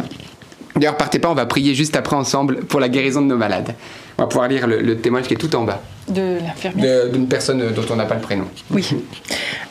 [0.76, 3.76] D'ailleurs, partez pas, on va prier juste après ensemble pour la guérison de nos malades.
[4.24, 7.10] On va pouvoir lire le, le témoignage qui est tout en bas, De l'infirmière.
[7.10, 8.46] d'une personne dont on n'a pas le prénom.
[8.72, 8.88] Oui.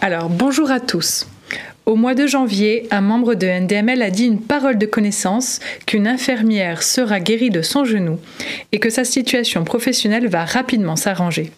[0.03, 1.27] Alors, bonjour à tous.
[1.87, 6.07] Au mois de janvier, un membre de NDML a dit une parole de connaissance qu'une
[6.07, 8.19] infirmière sera guérie de son genou
[8.73, 11.51] et que sa situation professionnelle va rapidement s'arranger.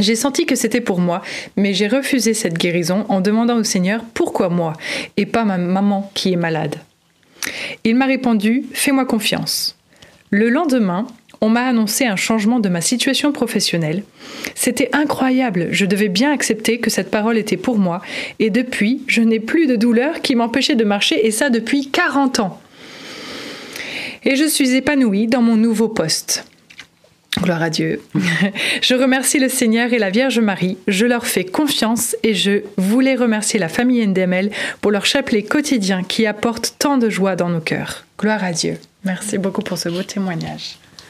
[0.00, 1.20] J'ai senti que c'était pour moi,
[1.58, 4.72] mais j'ai refusé cette guérison en demandant au Seigneur pourquoi moi
[5.18, 6.76] et pas ma maman qui est malade.
[7.84, 9.74] Il m'a répondu Fais-moi confiance.
[10.30, 11.06] Le lendemain,
[11.40, 14.02] on m'a annoncé un changement de ma situation professionnelle.
[14.54, 18.02] C'était incroyable, je devais bien accepter que cette parole était pour moi,
[18.38, 22.40] et depuis, je n'ai plus de douleur qui m'empêchait de marcher, et ça depuis 40
[22.40, 22.60] ans.
[24.24, 26.44] Et je suis épanouie dans mon nouveau poste.
[27.42, 28.00] Gloire à Dieu.
[28.82, 30.78] Je remercie le Seigneur et la Vierge Marie.
[30.88, 36.02] Je leur fais confiance et je voulais remercier la famille NDML pour leur chapelet quotidien
[36.02, 38.06] qui apporte tant de joie dans nos cœurs.
[38.18, 38.78] Gloire à Dieu.
[39.04, 40.78] Merci beaucoup pour ce beau témoignage.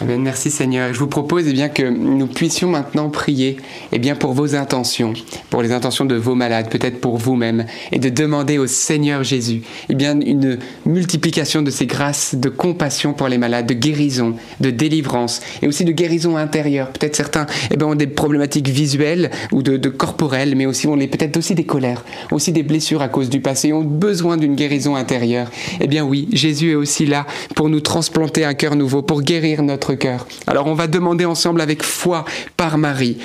[0.00, 0.22] Amen.
[0.22, 0.92] Merci Seigneur.
[0.92, 3.58] Je vous propose eh bien, que nous puissions maintenant prier
[3.92, 5.12] eh bien, pour vos intentions,
[5.50, 9.62] pour les intentions de vos malades, peut-être pour vous-même, et de demander au Seigneur Jésus
[9.88, 14.70] eh bien, une multiplication de ces grâces de compassion pour les malades, de guérison, de
[14.70, 16.90] délivrance, et aussi de guérison intérieure.
[16.90, 20.98] Peut-être certains eh bien, ont des problématiques visuelles ou de, de corporelles, mais aussi ont
[20.98, 24.96] peut-être aussi des colères, aussi des blessures à cause du passé, ont besoin d'une guérison
[24.96, 25.52] intérieure.
[25.80, 29.62] Eh bien oui, Jésus est aussi là pour nous transplanter un cœur nouveau, pour guérir
[29.62, 30.26] notre cœur.
[30.46, 32.24] Alors on va demander ensemble avec foi
[32.56, 33.18] par Marie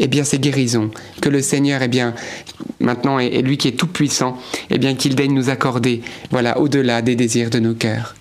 [0.00, 0.90] eh bien ces guérisons
[1.20, 2.14] que le Seigneur, eh bien
[2.80, 4.36] maintenant est, est lui qui est tout puissant,
[4.70, 8.14] eh bien qu'il daigne nous accorder, voilà, au-delà des désirs de nos cœurs.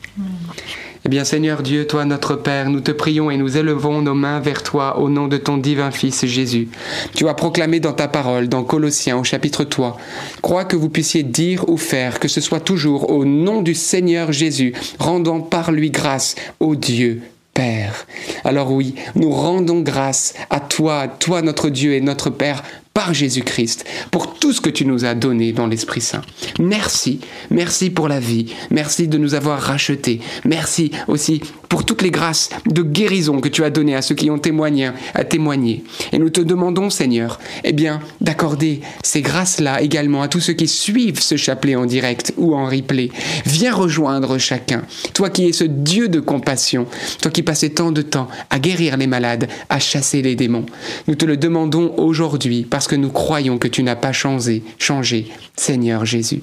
[1.03, 4.39] Eh bien Seigneur Dieu, toi notre Père, nous te prions et nous élevons nos mains
[4.39, 6.69] vers toi au nom de ton divin Fils Jésus.
[7.15, 9.97] Tu as proclamé dans ta parole, dans Colossiens au chapitre 3,
[10.43, 14.31] crois que vous puissiez dire ou faire, que ce soit toujours au nom du Seigneur
[14.31, 17.21] Jésus, rendant par lui grâce au Dieu
[17.53, 18.07] Père.
[18.43, 22.63] Alors oui, nous rendons grâce à toi, toi notre Dieu et notre Père,
[22.93, 26.21] par Jésus-Christ, pour tout ce que tu nous as donné dans l'Esprit Saint.
[26.59, 27.19] Merci,
[27.49, 32.49] merci pour la vie, merci de nous avoir rachetés, merci aussi pour toutes les grâces
[32.65, 35.85] de guérison que tu as données à ceux qui ont témoigné, à témoigner.
[36.11, 40.67] Et nous te demandons, Seigneur, eh bien, d'accorder ces grâces-là également à tous ceux qui
[40.67, 43.09] suivent ce chapelet en direct ou en replay.
[43.45, 44.81] Viens rejoindre chacun.
[45.13, 46.87] Toi qui es ce Dieu de compassion,
[47.21, 50.65] toi qui passais tant de temps à guérir les malades, à chasser les démons.
[51.07, 55.27] Nous te le demandons aujourd'hui parce que nous croyons que tu n'as pas changé, changé,
[55.55, 56.41] Seigneur Jésus.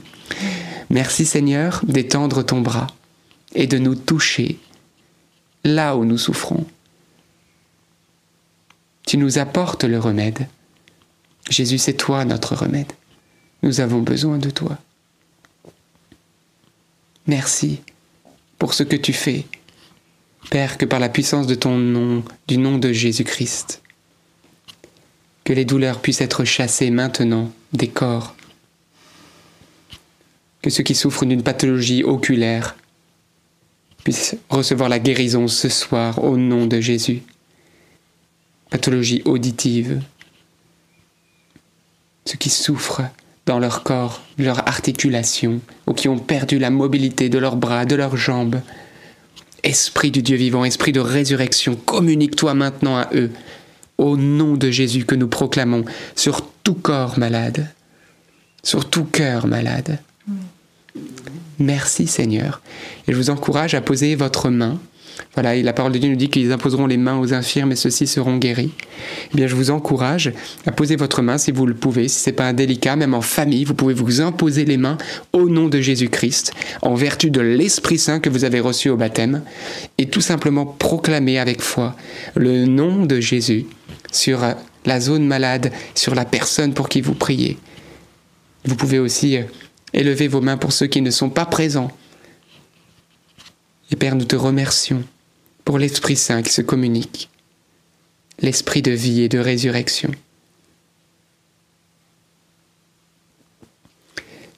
[0.88, 2.86] Merci Seigneur d'étendre ton bras
[3.56, 4.56] et de nous toucher
[5.64, 6.64] là où nous souffrons.
[9.04, 10.46] Tu nous apportes le remède.
[11.50, 12.92] Jésus, c'est toi notre remède.
[13.64, 14.78] Nous avons besoin de toi.
[17.26, 17.80] Merci
[18.60, 19.44] pour ce que tu fais.
[20.52, 23.82] Père, que par la puissance de ton nom, du nom de Jésus-Christ,
[25.48, 28.36] que les douleurs puissent être chassées maintenant des corps,
[30.60, 32.76] que ceux qui souffrent d'une pathologie oculaire
[34.04, 37.22] puissent recevoir la guérison ce soir au nom de Jésus.
[38.68, 40.02] Pathologie auditive,
[42.26, 43.04] ceux qui souffrent
[43.46, 47.96] dans leur corps, leur articulation, ou qui ont perdu la mobilité de leurs bras, de
[47.96, 48.60] leurs jambes.
[49.62, 53.30] Esprit du Dieu vivant, esprit de résurrection, communique-toi maintenant à eux,
[53.98, 55.84] au nom de Jésus que nous proclamons
[56.16, 57.68] sur tout corps malade,
[58.62, 59.98] sur tout cœur malade.
[61.58, 62.62] Merci Seigneur.
[63.06, 64.78] Et je vous encourage à poser votre main.
[65.34, 68.06] Voilà, la parole de Dieu nous dit qu'ils imposeront les mains aux infirmes et ceux-ci
[68.06, 68.70] seront guéris.
[69.32, 70.32] Eh bien, je vous encourage
[70.64, 73.64] à poser votre main si vous le pouvez, si c'est pas indélicat, même en famille,
[73.64, 74.96] vous pouvez vous imposer les mains
[75.32, 79.42] au nom de Jésus-Christ, en vertu de l'Esprit Saint que vous avez reçu au baptême,
[79.98, 81.96] et tout simplement proclamer avec foi
[82.36, 83.66] le nom de Jésus
[84.12, 84.40] sur
[84.84, 87.58] la zone malade, sur la personne pour qui vous priez.
[88.64, 89.38] Vous pouvez aussi
[89.92, 91.90] élever vos mains pour ceux qui ne sont pas présents.
[93.90, 95.02] Et Père, nous te remercions
[95.64, 97.30] pour l'Esprit Saint qui se communique,
[98.40, 100.10] l'Esprit de vie et de résurrection.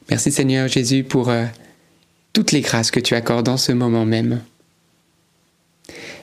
[0.09, 1.47] Merci Seigneur Jésus pour euh,
[2.33, 4.41] toutes les grâces que tu accordes en ce moment même.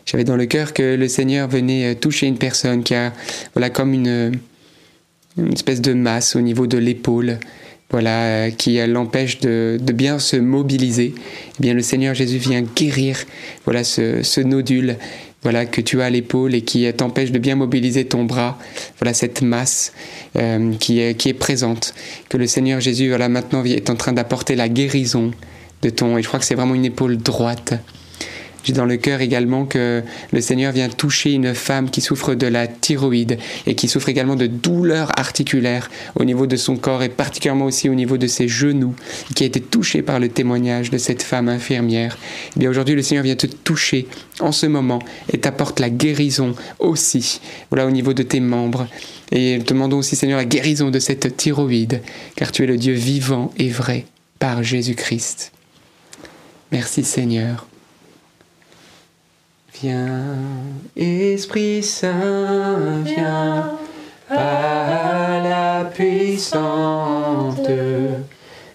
[0.08, 3.12] J'avais dans le cœur que le Seigneur venait euh, toucher une personne qui a
[3.53, 4.39] voilà comme une,
[5.38, 7.38] une espèce de masse au niveau de l'épaule,
[7.91, 12.62] voilà, euh, qui l'empêche de, de, bien se mobiliser, eh bien le Seigneur Jésus vient
[12.62, 13.18] guérir
[13.66, 14.95] voilà ce, ce nodule
[15.43, 18.58] voilà que tu as à l'épaule et qui t'empêche de bien mobiliser ton bras,
[18.99, 19.91] voilà cette masse
[20.38, 21.93] euh, qui, est, qui est présente,
[22.30, 25.32] que le Seigneur Jésus voilà maintenant est en train d'apporter la guérison
[25.82, 27.74] de ton et je crois que c'est vraiment une épaule droite.
[28.68, 30.03] J'ai dans le cœur également que
[30.34, 34.36] le Seigneur vient toucher une femme qui souffre de la thyroïde et qui souffre également
[34.36, 35.89] de douleurs articulaires
[36.20, 38.93] au niveau de son corps et particulièrement aussi au niveau de ses genoux,
[39.36, 42.18] qui a été touchée par le témoignage de cette femme infirmière.
[42.18, 44.05] Et Eh bien aujourd'hui, le Seigneur vient te toucher
[44.41, 44.99] en ce moment
[45.32, 47.39] et t'apporte la guérison aussi,
[47.70, 48.89] voilà au niveau de tes membres.
[49.32, 52.01] Et demandons aussi, Seigneur, la guérison de cette thyroïde,
[52.36, 54.03] car tu es le Dieu vivant et vrai
[54.39, 55.53] par Jésus-Christ.
[56.74, 57.65] Merci Seigneur.
[59.82, 60.38] Viens,
[60.95, 63.73] Esprit Saint, viens,
[64.28, 67.69] par la puissante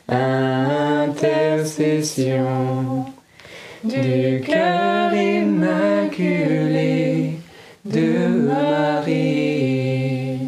[0.09, 3.07] intercession
[3.83, 7.39] du cœur immaculé
[7.85, 10.39] de Marie,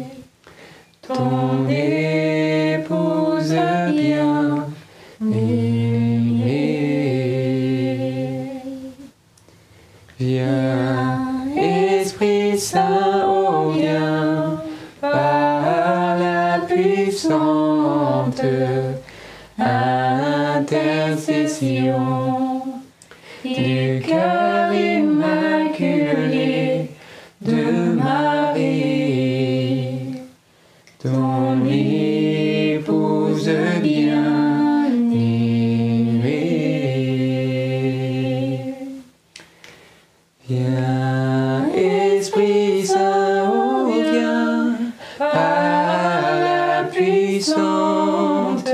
[47.05, 48.65] puissante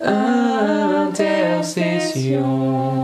[0.00, 2.97] intercession.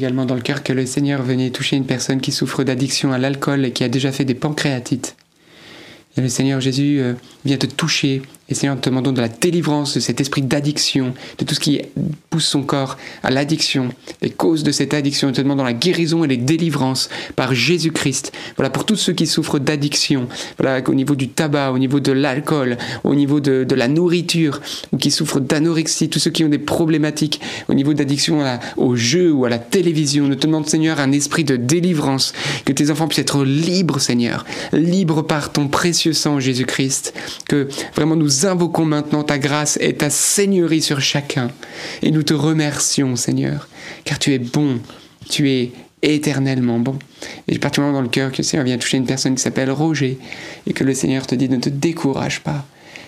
[0.00, 3.18] Également dans le cœur que le Seigneur venait toucher une personne qui souffre d'addiction à
[3.18, 5.14] l'alcool et qui a déjà fait des pancréatites.
[6.16, 7.12] Et le Seigneur Jésus euh,
[7.44, 8.22] vient te toucher.
[8.50, 11.60] Et Seigneur, nous te demandons de la délivrance de cet esprit d'addiction, de tout ce
[11.60, 11.80] qui
[12.30, 13.90] pousse son corps à l'addiction,
[14.22, 15.28] les causes de cette addiction.
[15.28, 18.32] Nous te demandons la guérison et les délivrances par Jésus-Christ.
[18.56, 20.26] Voilà, pour tous ceux qui souffrent d'addiction,
[20.58, 24.60] voilà, au niveau du tabac, au niveau de l'alcool, au niveau de, de la nourriture,
[24.90, 28.42] ou qui souffrent d'anorexie, tous ceux qui ont des problématiques au niveau d'addiction
[28.76, 30.26] au jeu ou à la télévision.
[30.26, 32.32] Nous te demandons, Seigneur, un esprit de délivrance,
[32.64, 37.14] que tes enfants puissent être libres, Seigneur, libres par ton précieux sang, Jésus-Christ,
[37.48, 41.50] que vraiment nous invoquons maintenant ta grâce et ta seigneurie sur chacun.
[42.02, 43.68] Et nous te remercions, Seigneur,
[44.04, 44.80] car tu es bon,
[45.28, 45.72] tu es
[46.02, 46.98] éternellement bon.
[47.48, 50.18] Et particulièrement dans le cœur que le Seigneur vient toucher une personne qui s'appelle Roger,
[50.66, 52.64] et que le Seigneur te dit ne te décourage pas,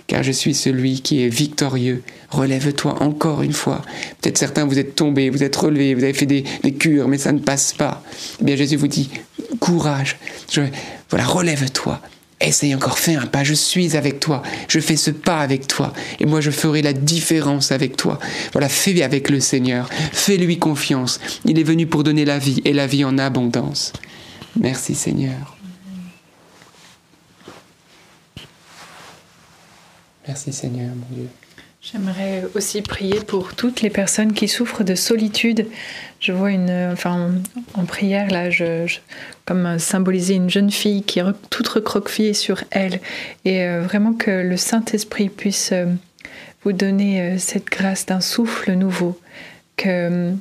[0.07, 2.03] car je suis celui qui est victorieux.
[2.31, 3.83] Relève-toi encore une fois.
[4.21, 6.45] Peut-être certains, vous êtes tombés, vous êtes relevés, vous avez fait des,
[6.79, 8.03] cures, mais ça ne passe pas.
[8.41, 9.11] Eh bien, Jésus vous dit,
[9.61, 10.19] courage.
[11.11, 12.01] Voilà, relève-toi.
[12.45, 15.93] Essaye encore, fais un pas, je suis avec toi, je fais ce pas avec toi,
[16.19, 18.19] et moi je ferai la différence avec toi.
[18.51, 21.21] Voilà, fais avec le Seigneur, fais-lui confiance.
[21.45, 23.93] Il est venu pour donner la vie, et la vie en abondance.
[24.59, 25.57] Merci Seigneur.
[30.27, 31.29] Merci Seigneur, mon Dieu.
[31.83, 35.67] J'aimerais aussi prier pour toutes les personnes qui souffrent de solitude.
[36.21, 37.33] Je vois une, enfin,
[37.75, 38.87] en, prière là, je,
[39.47, 43.01] comme symboliser une jeune fille qui est toute recroquevillée sur elle,
[43.45, 45.87] et euh, vraiment que le Saint Esprit puisse euh,
[46.63, 49.21] vous donner euh, cette grâce d'un souffle nouveau,
[49.77, 50.33] que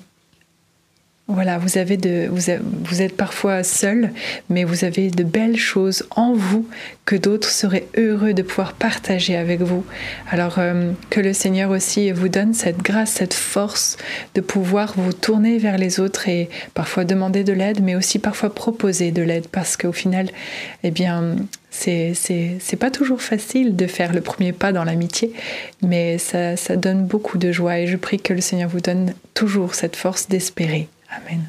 [1.33, 4.11] voilà, vous avez de, vous, êtes parfois seul,
[4.49, 6.67] mais vous avez de belles choses en vous
[7.05, 9.85] que d'autres seraient heureux de pouvoir partager avec vous.
[10.29, 13.97] Alors euh, que le Seigneur aussi vous donne cette grâce, cette force
[14.35, 18.53] de pouvoir vous tourner vers les autres et parfois demander de l'aide, mais aussi parfois
[18.53, 20.29] proposer de l'aide, parce qu'au final,
[20.83, 21.35] eh bien,
[21.69, 25.33] c'est pas toujours facile de faire le premier pas dans l'amitié,
[25.81, 29.13] mais ça, ça donne beaucoup de joie et je prie que le Seigneur vous donne
[29.33, 30.87] toujours cette force d'espérer.
[31.11, 31.43] Amen.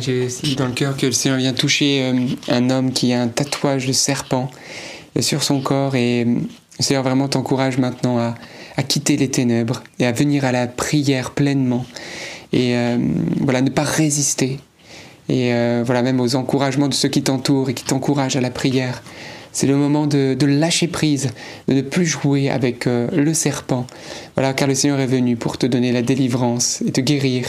[0.00, 3.20] J'ai aussi dans le cœur que le Seigneur vient toucher euh, un homme qui a
[3.20, 4.50] un tatouage de serpent
[5.16, 6.36] euh, sur son corps et euh,
[6.78, 8.34] le Seigneur vraiment t'encourage maintenant à,
[8.76, 11.84] à quitter les ténèbres et à venir à la prière pleinement
[12.52, 12.96] et euh,
[13.40, 14.58] voilà ne pas résister
[15.28, 18.50] et euh, voilà même aux encouragements de ceux qui t'entourent et qui t'encouragent à la
[18.50, 19.02] prière.
[19.54, 21.30] C'est le moment de, de lâcher prise,
[21.68, 23.86] de ne plus jouer avec euh, le serpent.
[24.34, 27.46] Voilà, car le Seigneur est venu pour te donner la délivrance et te guérir.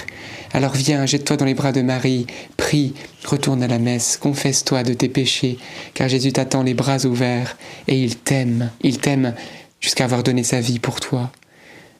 [0.53, 2.27] Alors viens, jette-toi dans les bras de Marie,
[2.57, 2.93] prie,
[3.25, 5.57] retourne à la messe, confesse-toi de tes péchés,
[5.95, 9.33] car Jésus t'attend les bras ouverts et il t'aime, il t'aime
[9.81, 11.31] jusqu'à avoir donné sa vie pour toi.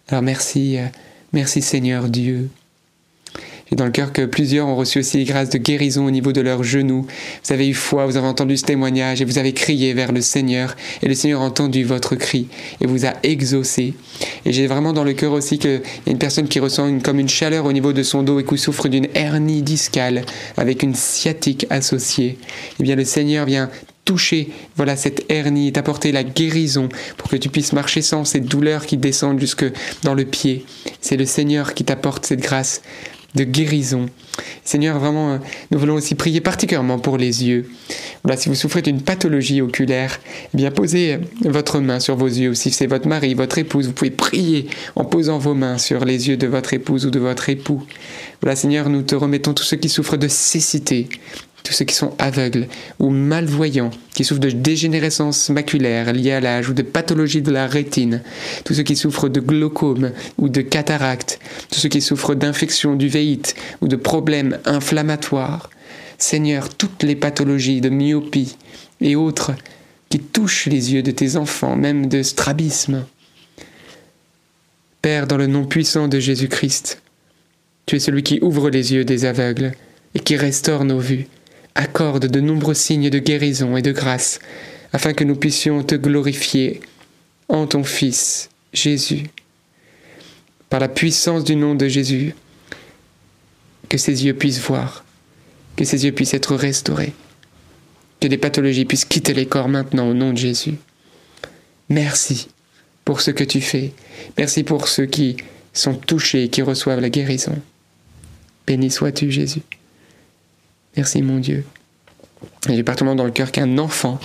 [0.09, 0.85] Alors merci, euh,
[1.33, 2.49] merci Seigneur Dieu.
[3.69, 6.31] J'ai dans le cœur que plusieurs ont reçu aussi les grâces de guérison au niveau
[6.31, 7.07] de leurs genoux.
[7.43, 10.21] Vous avez eu foi, vous avez entendu ce témoignage et vous avez crié vers le
[10.21, 10.75] Seigneur.
[11.01, 12.47] Et le Seigneur a entendu votre cri
[12.79, 13.95] et vous a exaucé.
[14.45, 17.19] Et j'ai vraiment dans le cœur aussi qu'il y a une personne qui ressent comme
[17.19, 20.25] une chaleur au niveau de son dos et qui souffre d'une hernie discale
[20.57, 22.37] avec une sciatique associée.
[22.79, 23.71] Eh bien, le Seigneur vient
[24.05, 28.85] toucher voilà cette hernie, t'apporter la guérison pour que tu puisses marcher sans ces douleurs
[28.85, 29.65] qui descendent jusque
[30.03, 30.65] dans le pied.
[31.01, 32.83] C'est le Seigneur qui t'apporte cette grâce
[33.35, 34.07] de guérison.
[34.63, 35.37] Seigneur, vraiment, euh,
[35.71, 37.69] nous voulons aussi prier particulièrement pour les yeux.
[38.23, 40.19] Voilà, si vous souffrez d'une pathologie oculaire,
[40.53, 42.53] eh bien posez euh, votre main sur vos yeux.
[42.55, 46.29] Si c'est votre mari, votre épouse, vous pouvez prier en posant vos mains sur les
[46.29, 47.83] yeux de votre épouse ou de votre époux.
[48.41, 51.07] Voilà, Seigneur, nous te remettons tous ceux qui souffrent de cécité,
[51.65, 52.67] tous ceux qui sont aveugles
[52.99, 57.67] ou malvoyants, qui souffrent de dégénérescence maculaire liée à l'âge ou de pathologie de la
[57.67, 58.21] rétine,
[58.63, 61.39] tous ceux qui souffrent de glaucome ou de cataracte,
[61.71, 65.69] tous ceux qui souffrent d'infection du véhite ou de problèmes inflammatoires.
[66.17, 68.55] Seigneur, toutes les pathologies de myopie
[69.01, 69.51] et autres
[70.09, 73.05] qui touchent les yeux de tes enfants, même de strabisme.
[75.01, 77.01] Père, dans le nom puissant de Jésus-Christ,
[77.87, 79.73] tu es celui qui ouvre les yeux des aveugles.
[80.15, 81.27] et qui restaure nos vues.
[81.75, 84.39] Accorde de nombreux signes de guérison et de grâce,
[84.93, 86.81] afin que nous puissions te glorifier
[87.49, 89.23] en ton Fils, Jésus.
[90.69, 92.33] Par la puissance du nom de Jésus,
[93.89, 95.05] que ses yeux puissent voir,
[95.75, 97.13] que ses yeux puissent être restaurés,
[98.19, 100.75] que les pathologies puissent quitter les corps maintenant au nom de Jésus.
[101.89, 102.47] Merci
[103.03, 103.91] pour ce que tu fais.
[104.37, 105.37] Merci pour ceux qui
[105.73, 107.61] sont touchés et qui reçoivent la guérison.
[108.65, 109.61] Béni sois-tu, Jésus.
[110.97, 111.65] Merci, mon Dieu.
[112.69, 114.19] J'ai particulièrement dans le cœur qu'un enfant,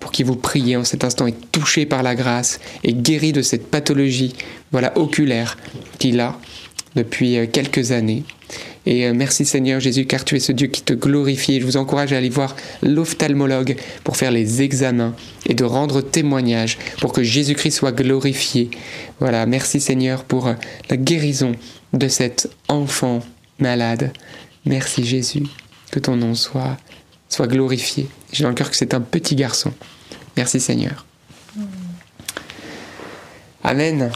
[0.00, 3.42] pour qui vous priez en cet instant, est touché par la grâce et guéri de
[3.42, 4.34] cette pathologie
[4.70, 5.56] voilà, oculaire
[5.98, 6.38] qu'il a
[6.94, 8.24] depuis euh, quelques années.
[8.86, 11.60] Et euh, merci Seigneur Jésus, car tu es ce Dieu qui te glorifie.
[11.60, 15.14] Je vous encourage à aller voir l'ophtalmologue pour faire les examens
[15.46, 18.70] et de rendre témoignage pour que Jésus-Christ soit glorifié.
[19.20, 20.54] Voilà, merci Seigneur pour euh,
[20.90, 21.52] la guérison
[21.92, 23.20] de cet enfant
[23.58, 24.12] malade.
[24.64, 25.44] Merci Jésus,
[25.90, 26.76] que ton nom soit,
[27.28, 28.08] soit glorifié.
[28.32, 29.72] J'ai dans le cœur que c'est un petit garçon.
[30.36, 31.04] Merci Seigneur.
[33.64, 34.10] Amen.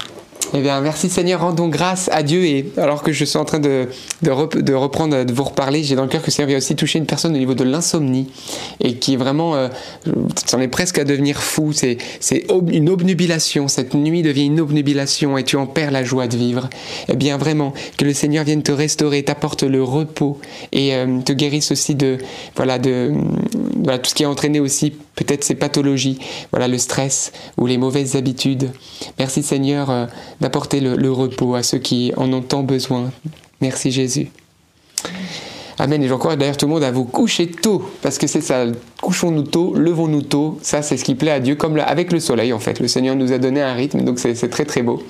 [0.55, 2.44] Eh bien, merci Seigneur, rendons grâce à Dieu.
[2.44, 3.88] Et alors que je suis en train de,
[4.20, 6.59] de, rep- de reprendre, de vous reparler, j'ai dans le cœur que le Seigneur vient
[6.59, 8.28] aussi toucher une personne au niveau de l'insomnie
[8.80, 9.68] et qui est vraiment, euh,
[10.46, 11.72] c'en est presque à devenir fou.
[11.72, 11.96] C'est,
[12.68, 13.66] une obnubilation.
[13.66, 16.68] Cette nuit devient une obnubilation et tu en perds la joie de vivre.
[17.09, 20.38] Eh bien, vraiment, que le Seigneur vienne te restaurer, t'apporte le repos
[20.72, 22.18] et euh, te guérisse aussi de,
[22.57, 23.12] voilà, de,
[23.83, 26.18] tout ce qui a entraîné aussi peut-être ces pathologies,
[26.51, 28.70] voilà, le stress ou les mauvaises habitudes.
[29.18, 30.07] Merci Seigneur euh,
[30.41, 33.11] d'apporter le repos à ceux qui en ont tant besoin.
[33.61, 34.30] Merci Jésus.
[35.83, 36.01] Amen.
[36.01, 38.66] Et j'encourage d'ailleurs tout le monde à vous coucher tôt, parce que c'est ça.
[39.01, 40.61] Couchons-nous tôt, levons-nous tôt.
[40.62, 42.78] Ça, c'est ce qui plaît à Dieu, comme avec le soleil, en fait.
[42.78, 45.03] Le Seigneur nous a donné un rythme, donc c'est c'est très très beau.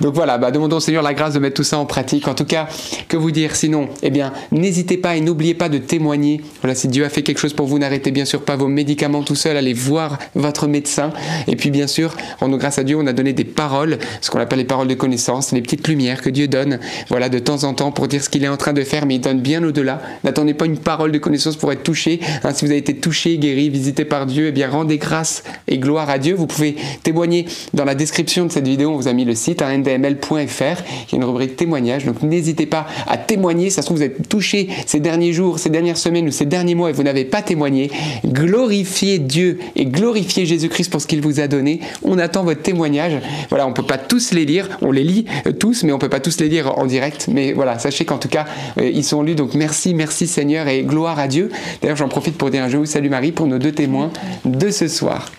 [0.00, 2.28] Donc voilà, bah, demandons au Seigneur la grâce de mettre tout ça en pratique.
[2.28, 2.66] En tout cas,
[3.08, 6.40] que vous dire Sinon, eh bien, n'hésitez pas et n'oubliez pas de témoigner.
[6.62, 9.22] Voilà, si Dieu a fait quelque chose pour vous, n'arrêtez bien sûr pas vos médicaments
[9.22, 9.58] tout seul.
[9.58, 11.12] Allez voir votre médecin.
[11.46, 14.40] Et puis, bien sûr, rendons grâce à Dieu, on a donné des paroles, ce qu'on
[14.40, 16.78] appelle les paroles de connaissance, les petites lumières que Dieu donne,
[17.10, 19.16] voilà, de temps en temps pour dire ce qu'il est en train de faire, mais
[19.16, 20.00] il donne bien au-delà.
[20.24, 22.20] N'attendez pas une parole de connaissance pour être touché.
[22.44, 25.78] Hein, si vous avez été touché, guéri, visité par Dieu, eh bien, rendez grâce et
[25.78, 26.34] gloire à Dieu.
[26.34, 28.90] Vous pouvez témoigner dans la description de cette vidéo.
[28.90, 30.32] On vous a mis le site hein, ndml.fr.
[30.32, 32.04] Il y a une rubrique témoignage.
[32.04, 33.70] Donc, n'hésitez pas à témoigner.
[33.70, 36.74] Ça se trouve, vous êtes touché ces derniers jours, ces dernières semaines ou ces derniers
[36.74, 37.90] mois et vous n'avez pas témoigné.
[38.24, 41.80] Glorifiez Dieu et glorifiez Jésus-Christ pour ce qu'il vous a donné.
[42.02, 43.20] On attend votre témoignage.
[43.48, 44.78] Voilà, on peut pas tous les lire.
[44.82, 47.28] On les lit euh, tous, mais on peut pas tous les lire en direct.
[47.32, 48.46] Mais voilà, sachez qu'en tout cas,
[48.78, 49.34] euh, ils sont lus.
[49.34, 51.50] Donc, merci, merci Seigneur et gloire à Dieu.
[51.80, 54.10] D'ailleurs, j'en profite pour dire un je vous salue Marie pour nos deux témoins
[54.44, 55.30] de ce soir.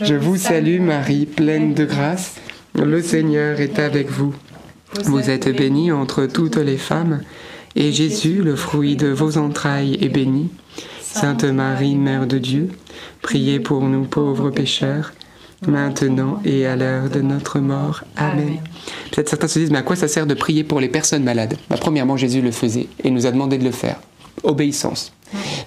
[0.00, 2.36] Je vous salue Marie, pleine de grâce.
[2.74, 4.34] Le Seigneur est avec vous.
[5.04, 7.20] Vous êtes bénie entre toutes les femmes,
[7.76, 10.48] et Jésus, le fruit de vos entrailles, est béni.
[11.00, 12.68] Sainte Marie, Mère de Dieu,
[13.20, 15.12] priez pour nous pauvres pécheurs,
[15.66, 18.04] maintenant et à l'heure de notre mort.
[18.16, 18.58] Amen.
[19.12, 21.56] Peut-être certains se disent, mais à quoi ça sert de prier pour les personnes malades?
[21.68, 24.00] Bah, Premièrement, Jésus le faisait et nous a demandé de le faire.
[24.42, 25.12] Obéissance.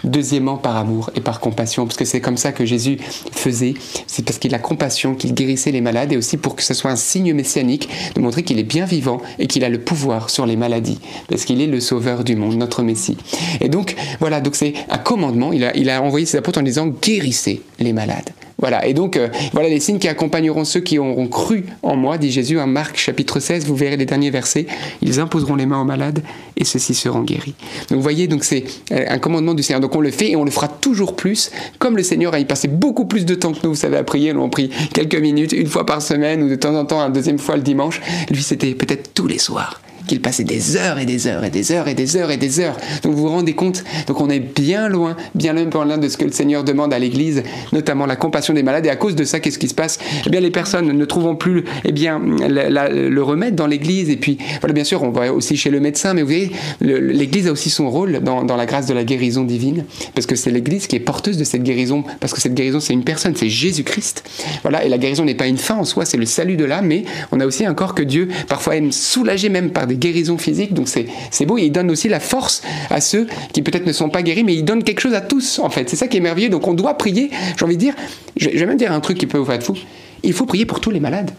[0.04, 2.98] Deuxièmement, par amour et par compassion, parce que c'est comme ça que Jésus
[3.32, 3.76] faisait.
[4.08, 6.92] C'est parce qu'il a compassion qu'il guérissait les malades et aussi pour que ce soit
[6.92, 10.46] un signe messianique de montrer qu'il est bien vivant et qu'il a le pouvoir sur
[10.46, 13.18] les maladies, parce qu'il est le sauveur du monde, notre Messie.
[13.62, 15.54] Et donc, voilà, donc c'est un commandement.
[15.54, 18.32] Il a, il a envoyé ses apôtres en disant guérissez les malades.
[18.64, 22.18] Voilà, et donc euh, voilà les signes qui accompagneront ceux qui auront cru en moi,
[22.18, 24.68] dit Jésus en Marc chapitre 16, vous verrez les derniers versets,
[25.02, 26.24] ils imposeront les mains aux malades
[26.56, 27.56] et ceux-ci seront guéris.
[27.90, 30.38] Donc vous voyez, donc c'est euh, un commandement du Seigneur, donc on le fait et
[30.38, 33.52] on le fera toujours plus, comme le Seigneur a y passé beaucoup plus de temps
[33.52, 36.48] que nous, vous savez, à prier, on prie quelques minutes, une fois par semaine ou
[36.48, 38.00] de temps en temps, un deuxième fois le dimanche,
[38.32, 41.72] lui c'était peut-être tous les soirs qu'il passait des heures et des heures et des
[41.72, 42.78] heures et des heures et des heures.
[43.04, 46.26] Donc vous vous rendez compte, donc on est bien loin, bien loin de ce que
[46.26, 48.86] le Seigneur demande à l'Église, notamment la compassion des malades.
[48.86, 50.00] Et à cause de ça, qu'est-ce qui se passe?
[50.26, 54.10] Eh bien, les personnes ne trouvent plus, eh bien, le remède dans l'Église.
[54.10, 56.52] Et puis, voilà, bien sûr, on va aussi chez le médecin, mais vous voyez,
[56.82, 59.86] l'Église a aussi son rôle dans, dans la grâce de la guérison divine,
[60.16, 62.94] parce que c'est l'Église qui est porteuse de cette guérison, parce que cette guérison, c'est
[62.94, 64.24] une personne, c'est Jésus-Christ.
[64.64, 66.88] Voilà, et la guérison n'est pas une fin en soi, c'est le salut de l'âme,
[66.88, 70.38] mais on a aussi un corps que Dieu parfois aime soulager même par des guérisons
[70.38, 73.92] physiques, donc c'est beau, et il donne aussi la force à ceux qui peut-être ne
[73.94, 75.90] sont pas guéris, mais il donne quelque chose à tous, en fait.
[75.90, 77.96] C'est ça qui est merveilleux, donc on doit prier, j'ai envie de dire,
[78.38, 79.76] je vais même dire un truc qui peut vous faire fou,
[80.24, 81.32] il faut prier pour tous les malades.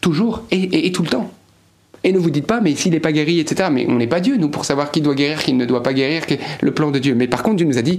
[0.00, 1.30] Toujours, et, et- tout le temps.
[2.04, 3.68] Et ne vous dites pas, mais s'il n'est pas guéri, etc.
[3.72, 5.92] Mais on n'est pas Dieu, nous, pour savoir qui doit guérir, qui ne doit pas
[5.92, 6.22] guérir,
[6.60, 7.14] le plan de Dieu.
[7.16, 7.98] Mais par contre, Dieu nous a dit,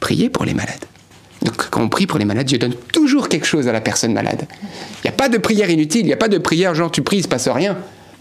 [0.00, 0.84] priez pour les malades.
[1.42, 4.12] Donc quand on prie pour les malades, Dieu donne toujours quelque chose à la personne
[4.12, 4.46] malade.
[4.62, 7.00] Il n'y a pas de prière inutile, il n'y a pas de prière genre tu
[7.00, 7.78] pries, il ne se passe rien.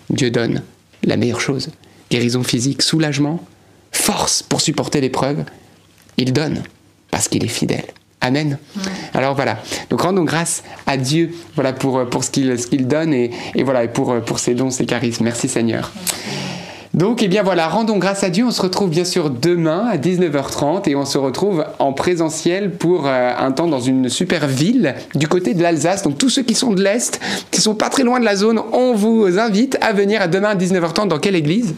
[0.09, 0.61] Dieu donne
[1.03, 1.69] la meilleure chose.
[2.09, 3.43] Guérison physique, soulagement,
[3.91, 5.43] force pour supporter l'épreuve,
[6.17, 6.63] il donne
[7.11, 7.85] parce qu'il est fidèle.
[8.21, 8.57] Amen.
[9.13, 9.61] Alors voilà.
[9.89, 13.87] Donc rendons grâce à Dieu voilà, pour, pour ce qu'il donne et, et voilà, et
[13.87, 15.23] pour, pour ses dons, ses charismes.
[15.23, 15.91] Merci Seigneur.
[16.97, 18.43] Donc, eh bien voilà, rendons grâce à Dieu.
[18.43, 23.05] On se retrouve bien sûr demain à 19h30 et on se retrouve en présentiel pour
[23.05, 26.01] euh, un temps dans une super ville du côté de l'Alsace.
[26.01, 27.19] Donc, tous ceux qui sont de l'Est,
[27.51, 30.49] qui sont pas très loin de la zone, on vous invite à venir à demain
[30.49, 31.75] à 19h30 dans quelle église?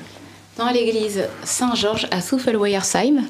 [0.57, 3.22] Dans l'église Saint-Georges à Souffel-Weyersheim,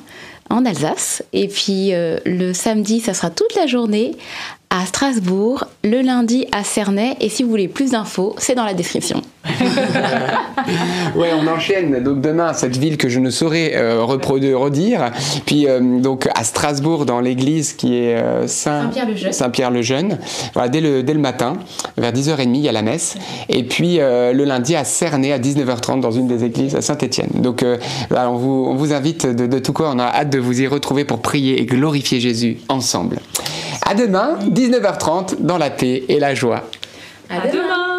[0.52, 1.24] en Alsace.
[1.34, 4.16] Et puis euh, le samedi, ça sera toute la journée
[4.70, 7.18] à Strasbourg, le lundi à Cernay.
[7.20, 9.24] Et si vous voulez plus d'infos, c'est dans la description.
[11.16, 12.04] Ouais, on enchaîne.
[12.04, 15.12] Donc demain, cette ville que je ne saurais euh, redire.
[15.46, 19.34] Puis euh, donc à Strasbourg, dans l'église qui est euh, Saint- Saint-Pierre-le-Jeune.
[19.34, 20.18] Saint-Pierre-le-Jeune.
[20.54, 21.54] Voilà, dès le, dès le matin,
[21.98, 23.16] vers 10h30, il y a la messe.
[23.50, 27.30] Et puis euh, le lundi à Cernay, à 19h30, dans une des églises à Saint-Étienne.
[27.36, 27.66] Donc
[28.10, 29.92] voilà, on, vous, on vous invite de, de tout cœur.
[29.96, 33.18] On a hâte de vous y retrouver pour prier et glorifier Jésus ensemble.
[33.86, 36.64] À demain, 19h30, dans la paix et la joie.
[37.30, 37.99] À À demain